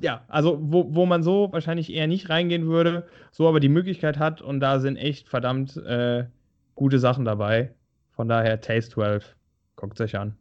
[0.00, 4.18] ja, also wo, wo man so wahrscheinlich eher nicht reingehen würde, so aber die Möglichkeit
[4.18, 6.24] hat und da sind echt verdammt äh,
[6.74, 7.72] gute Sachen dabei.
[8.12, 9.36] Von daher Taste 12,
[9.76, 10.34] guckt euch an.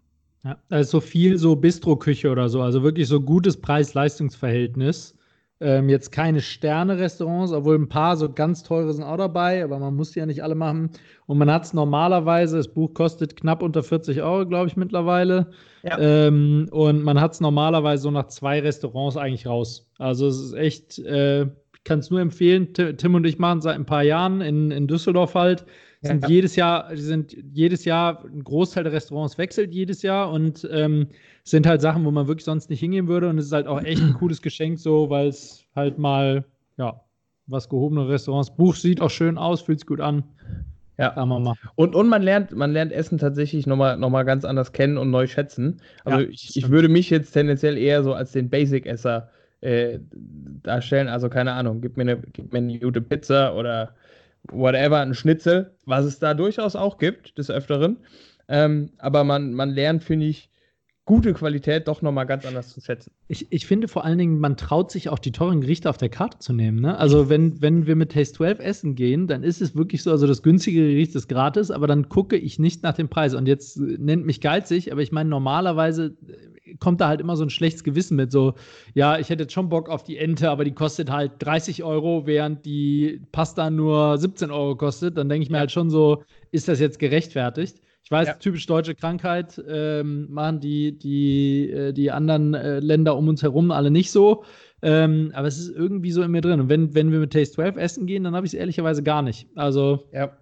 [0.43, 5.14] Ja, also viel so Bistro-Küche oder so, also wirklich so gutes Preis-Leistungs-Verhältnis.
[5.61, 9.95] Ähm, jetzt keine Sterne-Restaurants, obwohl ein paar so ganz teure sind auch dabei, aber man
[9.95, 10.89] muss die ja nicht alle machen.
[11.27, 15.51] Und man hat es normalerweise, das Buch kostet knapp unter 40 Euro, glaube ich, mittlerweile.
[15.83, 15.97] Ja.
[15.97, 19.87] Ähm, und man hat es normalerweise so nach zwei Restaurants eigentlich raus.
[19.97, 21.47] Also es ist echt, äh,
[21.85, 22.73] kann es nur empfehlen.
[22.73, 25.65] Tim und ich machen seit ein paar Jahren in, in Düsseldorf halt.
[26.05, 26.29] Sind ja.
[26.29, 31.07] jedes Jahr, sind jedes Jahr, ein Großteil der Restaurants wechselt jedes Jahr und ähm,
[31.43, 33.29] sind halt Sachen, wo man wirklich sonst nicht hingehen würde.
[33.29, 36.45] Und es ist halt auch echt ein cooles Geschenk, so, weil es halt mal,
[36.77, 37.01] ja,
[37.47, 38.55] was gehobene Restaurants.
[38.55, 40.23] Buch sieht auch schön aus, fühlt sich gut an.
[40.97, 41.25] Ja.
[41.25, 41.55] Mal.
[41.75, 45.11] Und, und man lernt, man lernt Essen tatsächlich nochmal noch mal ganz anders kennen und
[45.11, 45.81] neu schätzen.
[46.05, 49.29] Also ja, ich, ich würde mich jetzt tendenziell eher so als den Basic-Esser
[49.61, 49.99] äh,
[50.63, 51.09] darstellen.
[51.09, 53.93] Also keine Ahnung, gib mir, eine, gib mir eine gute Pizza oder
[54.51, 57.97] whatever, ein Schnitzel, was es da durchaus auch gibt, des Öfteren.
[58.47, 60.49] Ähm, aber man, man lernt, finde ich,
[61.05, 63.11] gute Qualität doch nochmal ganz anders zu schätzen.
[63.27, 66.09] Ich, ich finde vor allen Dingen, man traut sich auch die teuren Gerichte auf der
[66.09, 66.81] Karte zu nehmen.
[66.81, 66.97] Ne?
[66.97, 70.25] Also wenn, wenn wir mit Taste 12 essen gehen, dann ist es wirklich so, also
[70.25, 73.35] das günstige Gericht ist gratis, aber dann gucke ich nicht nach dem Preis.
[73.35, 76.17] Und jetzt nennt mich geizig, aber ich meine, normalerweise
[76.79, 78.53] kommt da halt immer so ein schlechtes Gewissen mit, so,
[78.93, 82.25] ja, ich hätte jetzt schon Bock auf die Ente, aber die kostet halt 30 Euro,
[82.25, 85.17] während die Pasta nur 17 Euro kostet.
[85.17, 85.61] Dann denke ich mir ja.
[85.61, 87.81] halt schon so, ist das jetzt gerechtfertigt?
[88.03, 88.33] Ich weiß, ja.
[88.35, 93.71] typisch deutsche Krankheit ähm, machen die, die, äh, die anderen äh, Länder um uns herum
[93.71, 94.43] alle nicht so.
[94.83, 96.59] Ähm, aber es ist irgendwie so in mir drin.
[96.59, 99.23] Und wenn, wenn wir mit Taste 12 essen gehen, dann habe ich es ehrlicherweise gar
[99.23, 99.47] nicht.
[99.55, 100.37] Also ja.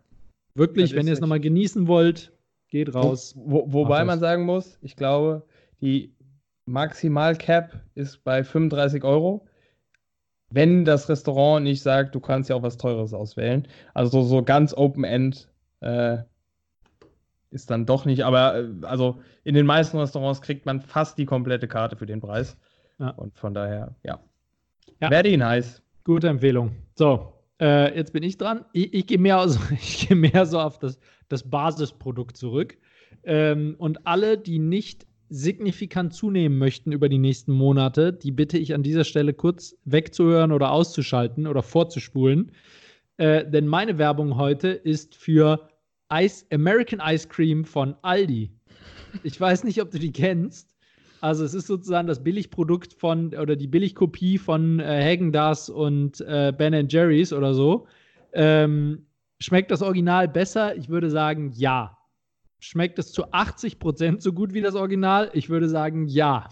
[0.56, 2.34] wirklich, wenn ihr es nochmal genießen wollt,
[2.68, 3.34] geht raus.
[3.38, 5.44] Wo, wo, wobei man sagen muss, ich glaube,
[5.84, 6.16] die
[6.66, 9.48] Maximal-Cap ist bei 35 Euro
[10.54, 13.68] wenn das Restaurant nicht sagt, du kannst ja auch was Teures auswählen.
[13.96, 16.20] Also so ganz Open-End äh,
[17.50, 21.26] ist dann doch nicht, aber äh, also in den meisten Restaurants kriegt man fast die
[21.26, 22.56] komplette Karte für den Preis.
[23.00, 23.10] Ja.
[23.10, 24.20] Und von daher, ja.
[25.02, 25.10] ja.
[25.10, 25.82] Very nice.
[26.04, 26.76] Gute Empfehlung.
[26.94, 28.64] So, äh, jetzt bin ich dran.
[28.74, 29.60] Ich, ich gehe mehr, so,
[30.08, 32.78] geh mehr so auf das, das Basisprodukt zurück.
[33.24, 38.74] Ähm, und alle, die nicht signifikant zunehmen möchten über die nächsten Monate, die bitte ich
[38.74, 42.52] an dieser Stelle kurz wegzuhören oder auszuschalten oder vorzuspulen.
[43.18, 45.68] Äh, denn meine Werbung heute ist für
[46.12, 48.52] Ice, American Ice Cream von Aldi.
[49.24, 50.74] Ich weiß nicht, ob du die kennst.
[51.22, 56.52] Also es ist sozusagen das Billigprodukt von oder die Billigkopie von äh, Häagen-Dazs und äh,
[56.56, 57.88] Ben Jerry's oder so.
[58.34, 59.06] Ähm,
[59.40, 60.76] schmeckt das Original besser?
[60.76, 61.98] Ich würde sagen, ja.
[62.64, 65.30] Schmeckt es zu 80% so gut wie das Original?
[65.34, 66.48] Ich würde sagen, ja.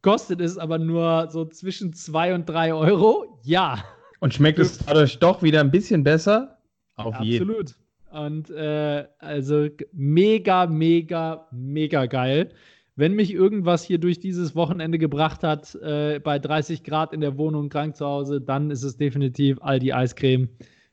[0.00, 3.40] Kostet es aber nur so zwischen 2 und 3 Euro?
[3.42, 3.82] Ja.
[4.20, 6.58] Und schmeckt es dadurch doch wieder ein bisschen besser?
[6.94, 7.26] Auf Absolut.
[7.26, 8.26] jeden Fall.
[8.26, 12.50] Und äh, also mega, mega, mega geil.
[12.94, 17.36] Wenn mich irgendwas hier durch dieses Wochenende gebracht hat, äh, bei 30 Grad in der
[17.36, 20.48] Wohnung krank zu Hause, dann ist es definitiv Aldi Eiscreme.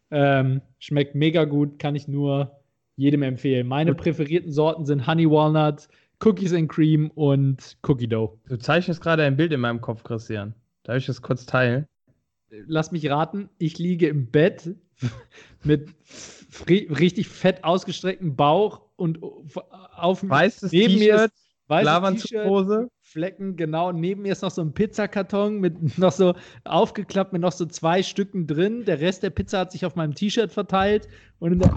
[0.10, 2.60] Ähm, schmeckt mega gut, kann ich nur
[2.98, 3.68] jedem empfehlen.
[3.68, 5.88] Meine präferierten Sorten sind Honey Walnut,
[6.24, 8.38] Cookies and Cream und Cookie Dough.
[8.48, 10.54] Du zeichnest gerade ein Bild in meinem Kopf, Christian.
[10.84, 11.88] Darf ich das kurz teilen?
[12.50, 14.76] Lass mich raten, ich liege im Bett
[15.64, 15.90] mit
[16.70, 21.30] richtig fett ausgestrecktem Bauch und auf weißes neben mir
[21.68, 22.90] Hose.
[23.02, 23.92] Flecken, genau.
[23.92, 28.04] Neben mir ist noch so ein Pizzakarton mit noch so aufgeklappt mit noch so zwei
[28.04, 28.86] Stücken drin.
[28.86, 31.08] Der Rest der Pizza hat sich auf meinem T-Shirt verteilt
[31.40, 31.74] und in der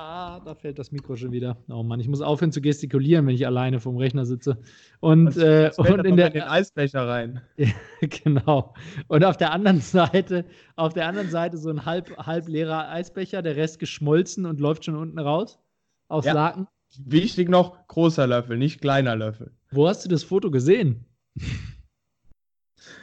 [0.00, 1.56] Ah, da fällt das Mikro schon wieder.
[1.68, 4.56] Oh Mann, ich muss aufhören zu gestikulieren, wenn ich alleine vom Rechner sitze.
[5.00, 7.40] Und, äh, und in, der, in den Eisbecher rein.
[8.00, 8.74] genau.
[9.08, 10.44] Und auf der anderen Seite,
[10.76, 14.84] auf der anderen Seite so ein halb, halb leerer Eisbecher, der Rest geschmolzen und läuft
[14.84, 15.58] schon unten raus.
[16.06, 16.32] Aufs ja.
[16.32, 16.68] Laken.
[17.04, 19.50] Wichtig noch, großer Löffel, nicht kleiner Löffel.
[19.72, 21.06] Wo hast du das Foto gesehen?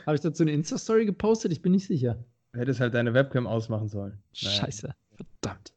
[0.05, 1.51] Habe ich dazu eine Insta-Story gepostet?
[1.51, 2.23] Ich bin nicht sicher.
[2.53, 4.17] Du hättest halt deine Webcam ausmachen sollen.
[4.41, 4.61] Naja.
[4.61, 4.95] Scheiße,
[5.41, 5.74] verdammt.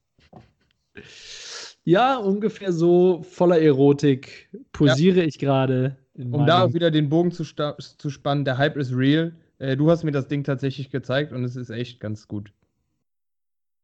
[1.84, 5.24] Ja, ungefähr so voller Erotik posiere ja.
[5.24, 5.96] ich gerade.
[6.14, 9.32] Um da auch wieder den Bogen zu, zu, spannen, der Hype ist real.
[9.58, 12.52] Äh, du hast mir das Ding tatsächlich gezeigt und es ist echt ganz gut.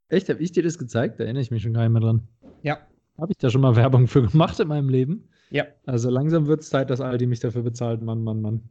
[0.08, 0.28] Echt?
[0.28, 1.18] Habe ich dir das gezeigt?
[1.18, 2.28] Da erinnere ich mich schon gar nicht mehr dran.
[2.62, 2.78] Ja.
[3.18, 5.28] Habe ich da schon mal Werbung für gemacht in meinem Leben?
[5.50, 5.66] Ja.
[5.86, 8.02] Also langsam wird es Zeit, dass Aldi mich dafür bezahlt.
[8.02, 8.62] Mann, Mann, Mann.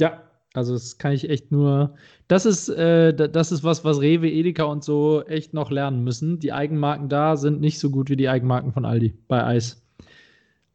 [0.00, 1.94] Ja, also das kann ich echt nur.
[2.26, 6.38] Das ist, äh, das ist was, was Rewe, Edeka und so echt noch lernen müssen.
[6.38, 9.82] Die Eigenmarken da sind nicht so gut wie die Eigenmarken von Aldi bei Eis.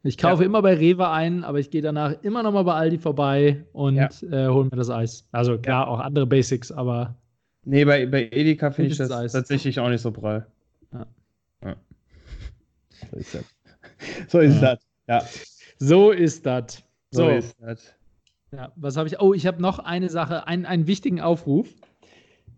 [0.02, 0.46] Ich kaufe ja.
[0.46, 3.96] immer bei Rewe ein, aber ich gehe danach immer noch mal bei Aldi vorbei und
[3.96, 4.08] ja.
[4.30, 5.26] äh, hole mir das Eis.
[5.32, 5.88] Also klar, ja.
[5.88, 7.16] auch andere Basics, aber.
[7.64, 9.32] Nee, bei, bei Edeka finde ich das Eis.
[9.32, 10.46] tatsächlich auch nicht so prall.
[11.62, 11.76] Ja.
[13.10, 13.44] So ist das.
[14.28, 14.78] So ist das.
[15.08, 15.22] Ja.
[15.78, 16.82] So ist das.
[17.10, 17.94] So, so ist das.
[18.56, 19.20] Ja, was habe ich?
[19.20, 21.68] Oh, ich habe noch eine Sache, einen, einen wichtigen Aufruf.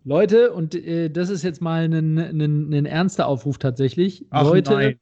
[0.03, 4.25] Leute, und äh, das ist jetzt mal ein, ein, ein ernster Aufruf tatsächlich.
[4.29, 4.99] Ach, Leute, nein.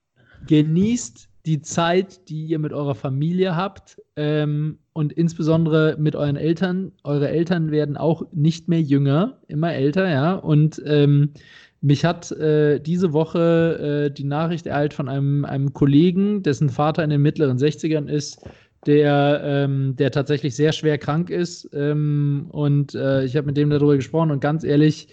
[0.48, 6.92] genießt die Zeit, die ihr mit eurer Familie habt ähm, und insbesondere mit euren Eltern.
[7.04, 10.34] Eure Eltern werden auch nicht mehr jünger, immer älter, ja.
[10.34, 11.34] Und ähm,
[11.82, 17.04] mich hat äh, diese Woche äh, die Nachricht ereilt von einem, einem Kollegen, dessen Vater
[17.04, 18.40] in den mittleren 60ern ist,
[18.86, 21.70] der, ähm, der tatsächlich sehr schwer krank ist.
[21.74, 25.08] Ähm, und äh, ich habe mit dem darüber gesprochen und ganz ehrlich,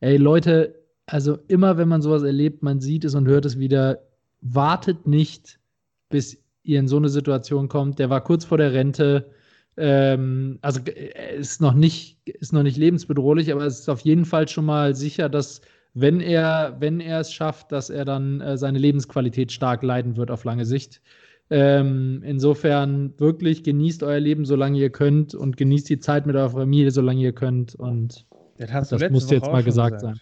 [0.00, 0.74] ey Leute,
[1.06, 4.00] also immer wenn man sowas erlebt, man sieht es und hört es wieder,
[4.40, 5.58] wartet nicht,
[6.08, 7.98] bis ihr in so eine Situation kommt.
[7.98, 9.30] Der war kurz vor der Rente.
[9.76, 14.24] Ähm, also äh, ist noch nicht, ist noch nicht lebensbedrohlich, aber es ist auf jeden
[14.24, 15.62] Fall schon mal sicher, dass
[15.94, 20.30] wenn er, wenn er es schafft, dass er dann äh, seine Lebensqualität stark leiden wird
[20.30, 21.00] auf lange Sicht.
[21.54, 26.48] Ähm, insofern wirklich genießt euer Leben, solange ihr könnt und genießt die Zeit mit eurer
[26.48, 27.74] Familie, solange ihr könnt.
[27.74, 28.26] Und
[28.56, 30.20] das, das muss jetzt mal gesagt, gesagt sein.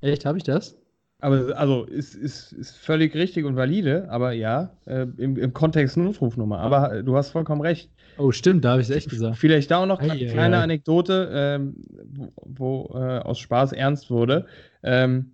[0.00, 0.78] Echt, habe ich das?
[1.20, 5.96] Aber also ist, ist, ist völlig richtig und valide, aber ja, äh, im, im Kontext
[5.96, 6.60] Notrufnummer.
[6.60, 7.90] Aber äh, du hast vollkommen recht.
[8.16, 9.36] Oh, stimmt, da habe ich es echt gesagt.
[9.36, 11.74] Vielleicht da auch noch eine kleine Anekdote, ähm,
[12.14, 14.46] wo, wo äh, aus Spaß ernst wurde.
[14.84, 15.32] Ähm,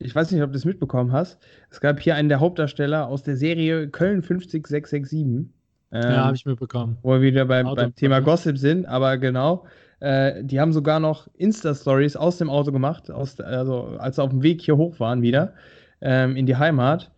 [0.00, 1.38] ich weiß nicht, ob du es mitbekommen hast.
[1.68, 5.12] Es gab hier einen der Hauptdarsteller aus der Serie Köln 50667.
[5.12, 5.50] Ähm,
[5.92, 6.96] ja, habe ich mitbekommen.
[7.02, 9.66] Wo wir wieder beim, beim Thema Gossip sind, aber genau.
[10.00, 14.30] Äh, die haben sogar noch Insta-Stories aus dem Auto gemacht, aus, also als sie auf
[14.30, 15.52] dem Weg hier hoch waren wieder
[16.00, 17.10] ähm, in die Heimat.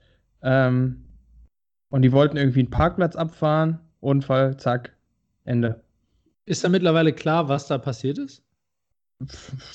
[0.42, 1.04] Ähm,
[1.90, 4.96] und die wollten irgendwie einen Parkplatz abfahren, Unfall, zack,
[5.44, 5.82] Ende.
[6.46, 8.42] Ist da mittlerweile klar, was da passiert ist?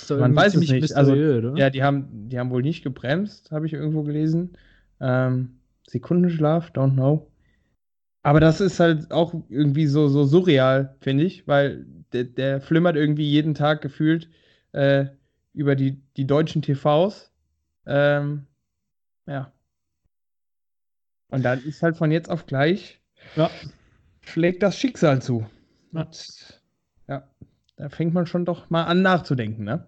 [0.10, 0.94] Man weiß es nicht.
[0.96, 4.58] Also, ja, die haben, die haben wohl nicht gebremst, habe ich irgendwo gelesen.
[5.00, 7.28] Ähm, Sekundenschlaf, don't know.
[8.24, 12.96] Aber das ist halt auch irgendwie so, so surreal, finde ich, weil der, der flimmert
[12.96, 14.30] irgendwie jeden Tag gefühlt
[14.74, 15.06] äh,
[15.54, 17.32] über die, die deutschen TVs.
[17.86, 18.46] Ähm,
[19.28, 19.52] ja.
[21.30, 23.00] Und dann ist halt von jetzt auf gleich,
[23.36, 23.50] ja.
[24.22, 25.46] schlägt das Schicksal zu.
[25.94, 26.02] Ja.
[26.02, 26.57] Und,
[27.78, 29.86] da fängt man schon doch mal an nachzudenken, ne?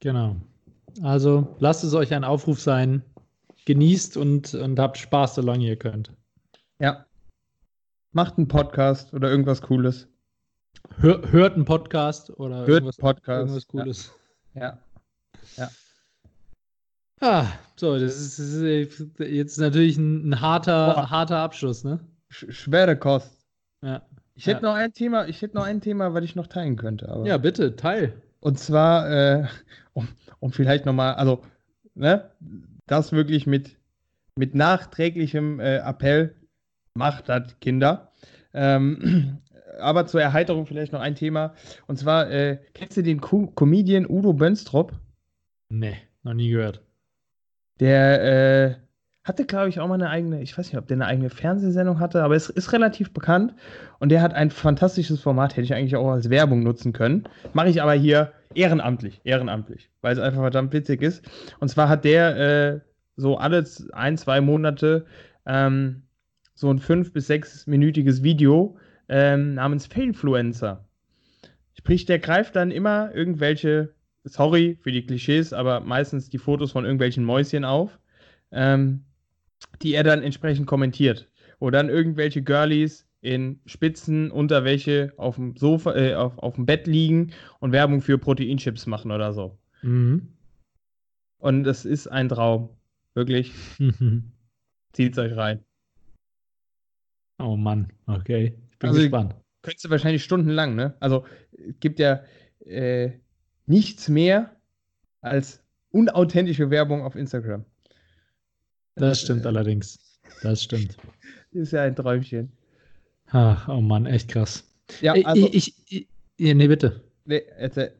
[0.00, 0.36] Genau.
[1.02, 3.02] Also lasst es euch ein Aufruf sein.
[3.66, 6.12] Genießt und, und habt Spaß, solange ihr könnt.
[6.78, 7.04] Ja.
[8.12, 10.08] Macht einen Podcast oder irgendwas Cooles.
[10.98, 13.40] Hör, hört einen Podcast oder hört irgendwas, Podcast.
[13.40, 14.12] irgendwas Cooles.
[14.54, 14.78] Ja.
[15.56, 15.68] ja.
[17.20, 21.98] Ah, so, das ist, das ist jetzt natürlich ein, ein harter, harter Abschluss, ne?
[22.28, 23.44] Sch schwere Kost.
[23.82, 24.02] Ja.
[24.36, 24.68] Ich hätte ja.
[24.68, 27.08] noch ein Thema, ich hätte noch ein Thema, was ich noch teilen könnte.
[27.08, 28.12] Aber ja, bitte, teil.
[28.40, 29.46] Und zwar, äh,
[29.94, 30.08] um,
[30.40, 31.42] um vielleicht nochmal, also,
[31.94, 32.30] ne,
[32.86, 33.76] das wirklich mit,
[34.36, 36.34] mit nachträglichem äh, Appell
[36.94, 38.12] macht das, Kinder.
[38.52, 39.38] Ähm,
[39.80, 41.54] aber zur Erheiterung vielleicht noch ein Thema.
[41.86, 44.92] Und zwar, äh, kennst du den Co Comedian Udo Bönstrop?
[45.70, 46.82] Nee, noch nie gehört.
[47.80, 48.74] Der äh,
[49.26, 51.98] hatte, glaube ich, auch mal eine eigene, ich weiß nicht, ob der eine eigene Fernsehsendung
[51.98, 53.54] hatte, aber es ist relativ bekannt.
[53.98, 57.24] Und der hat ein fantastisches Format, hätte ich eigentlich auch als Werbung nutzen können.
[57.52, 61.24] Mache ich aber hier ehrenamtlich, ehrenamtlich, weil es einfach verdammt witzig ist.
[61.58, 62.80] Und zwar hat der äh,
[63.16, 65.06] so alle ein, zwei Monate
[65.44, 66.02] ähm,
[66.54, 68.76] so ein fünf- bis sechsminütiges Video
[69.08, 70.84] ähm, namens Failfluencer.
[71.74, 76.84] Sprich, der greift dann immer irgendwelche, sorry für die Klischees, aber meistens die Fotos von
[76.84, 77.98] irgendwelchen Mäuschen auf,
[78.52, 79.05] ähm,
[79.82, 81.28] die er dann entsprechend kommentiert.
[81.58, 86.86] Wo dann irgendwelche Girlies in Spitzen, Unterwäsche auf dem Sofa, äh, auf, auf dem Bett
[86.86, 89.58] liegen und Werbung für Proteinchips machen oder so.
[89.82, 90.28] Mhm.
[91.38, 92.70] Und das ist ein Traum.
[93.14, 93.52] Wirklich.
[94.92, 95.64] Zieht's euch rein.
[97.38, 98.56] Oh Mann, okay.
[98.70, 99.34] Ich bin also, gespannt.
[99.62, 100.94] Könntest du wahrscheinlich stundenlang, ne?
[101.00, 102.22] Also es gibt ja
[102.64, 103.12] äh,
[103.66, 104.56] nichts mehr
[105.20, 107.64] als unauthentische Werbung auf Instagram.
[108.96, 109.98] Das stimmt äh, allerdings.
[110.42, 110.96] Das stimmt.
[111.52, 112.50] Ist ja ein Träumchen.
[113.28, 114.64] Ach, oh Mann, echt krass.
[115.00, 117.02] Ja, also, ich, ich, ich, nee, bitte.
[117.24, 117.92] Nee, erzähl.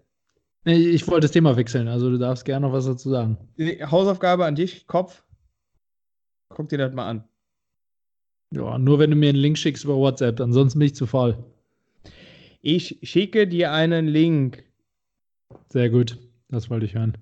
[0.65, 3.37] Nee, ich wollte das Thema wechseln, also du darfst gerne noch was dazu sagen.
[3.57, 5.23] Die Hausaufgabe an dich, Kopf.
[6.49, 7.25] Guck dir das mal an.
[8.51, 11.37] Ja, nur wenn du mir einen Link schickst über WhatsApp, ansonsten bin ich zu faul.
[12.63, 14.65] Ich schicke dir einen Link.
[15.69, 16.19] Sehr gut,
[16.49, 17.15] das wollte ich hören.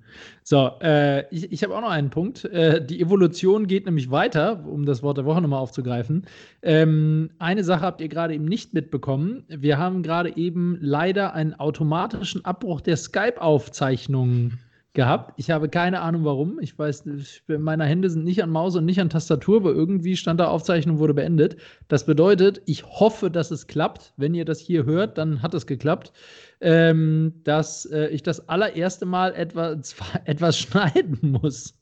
[0.42, 2.44] So, äh, ich, ich habe auch noch einen Punkt.
[2.44, 6.26] Äh, die Evolution geht nämlich weiter, um das Wort der Woche nochmal aufzugreifen.
[6.62, 9.44] Ähm, eine Sache habt ihr gerade eben nicht mitbekommen.
[9.48, 14.58] Wir haben gerade eben leider einen automatischen Abbruch der Skype-Aufzeichnungen
[14.94, 15.34] gehabt.
[15.36, 16.58] Ich habe keine Ahnung warum.
[16.60, 17.04] Ich weiß,
[17.46, 20.98] meine Hände sind nicht an Maus und nicht an Tastatur, aber irgendwie stand da Aufzeichnung
[20.98, 21.56] wurde beendet.
[21.88, 24.14] Das bedeutet, ich hoffe, dass es klappt.
[24.16, 26.12] Wenn ihr das hier hört, dann hat es geklappt.
[26.60, 31.74] Ähm, dass äh, ich das allererste Mal etwas, etwas schneiden muss.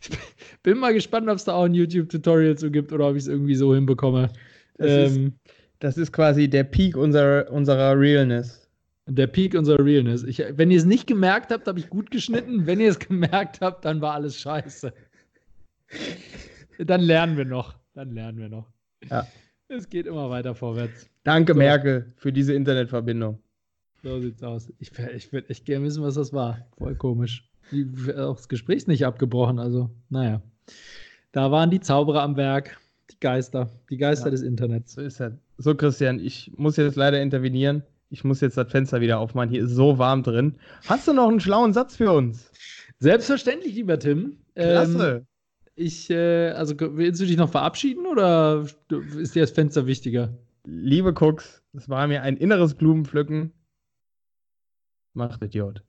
[0.00, 0.10] Ich
[0.62, 3.28] bin mal gespannt, ob es da auch ein YouTube-Tutorial zu gibt oder ob ich es
[3.28, 4.30] irgendwie so hinbekomme.
[4.78, 8.65] Das, ähm, ist, das ist quasi der Peak unserer, unserer Realness.
[9.08, 10.24] Der Peak unserer Realness.
[10.24, 12.66] Ich, wenn ihr es nicht gemerkt habt, habe ich gut geschnitten.
[12.66, 14.92] Wenn ihr es gemerkt habt, dann war alles scheiße.
[16.78, 17.76] dann lernen wir noch.
[17.94, 18.66] Dann lernen wir noch.
[19.08, 19.26] Ja.
[19.68, 21.08] Es geht immer weiter vorwärts.
[21.24, 21.58] Danke, so.
[21.58, 23.38] Merkel, für diese Internetverbindung.
[24.02, 24.72] So sieht's aus.
[24.78, 26.66] Ich, ich würde echt gerne wissen, was das war.
[26.76, 27.48] Voll komisch.
[27.72, 30.40] Die, auch das Gespräch ist nicht abgebrochen, also, naja.
[31.32, 32.78] Da waren die Zauberer am Werk,
[33.10, 34.92] die Geister, die Geister ja, des Internets.
[34.92, 35.36] So ist er.
[35.58, 37.82] So, Christian, ich muss jetzt leider intervenieren.
[38.08, 39.50] Ich muss jetzt das Fenster wieder aufmachen.
[39.50, 40.56] Hier ist so warm drin.
[40.86, 42.50] Hast du noch einen schlauen Satz für uns?
[42.98, 44.38] Selbstverständlich, lieber Tim.
[44.54, 45.16] Klasse.
[45.16, 45.26] Ähm,
[45.74, 48.66] ich, äh, also willst du dich noch verabschieden oder
[49.18, 50.32] ist dir das Fenster wichtiger?
[50.64, 53.52] Liebe Cooks, es war mir ein inneres Blumenpflücken.
[55.12, 55.82] Macht Idiot.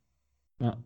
[0.60, 0.78] Ja.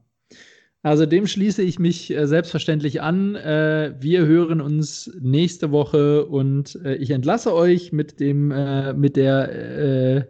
[0.84, 3.36] Also dem schließe ich mich äh, selbstverständlich an.
[3.36, 9.16] Äh, wir hören uns nächste Woche und äh, ich entlasse euch mit dem äh, mit
[9.16, 10.26] der äh,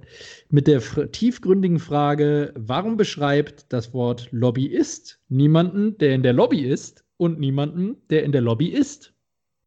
[0.50, 0.82] mit der
[1.12, 7.96] tiefgründigen Frage: Warum beschreibt das Wort Lobbyist niemanden, der in der Lobby ist, und niemanden,
[8.10, 9.11] der in der Lobby ist?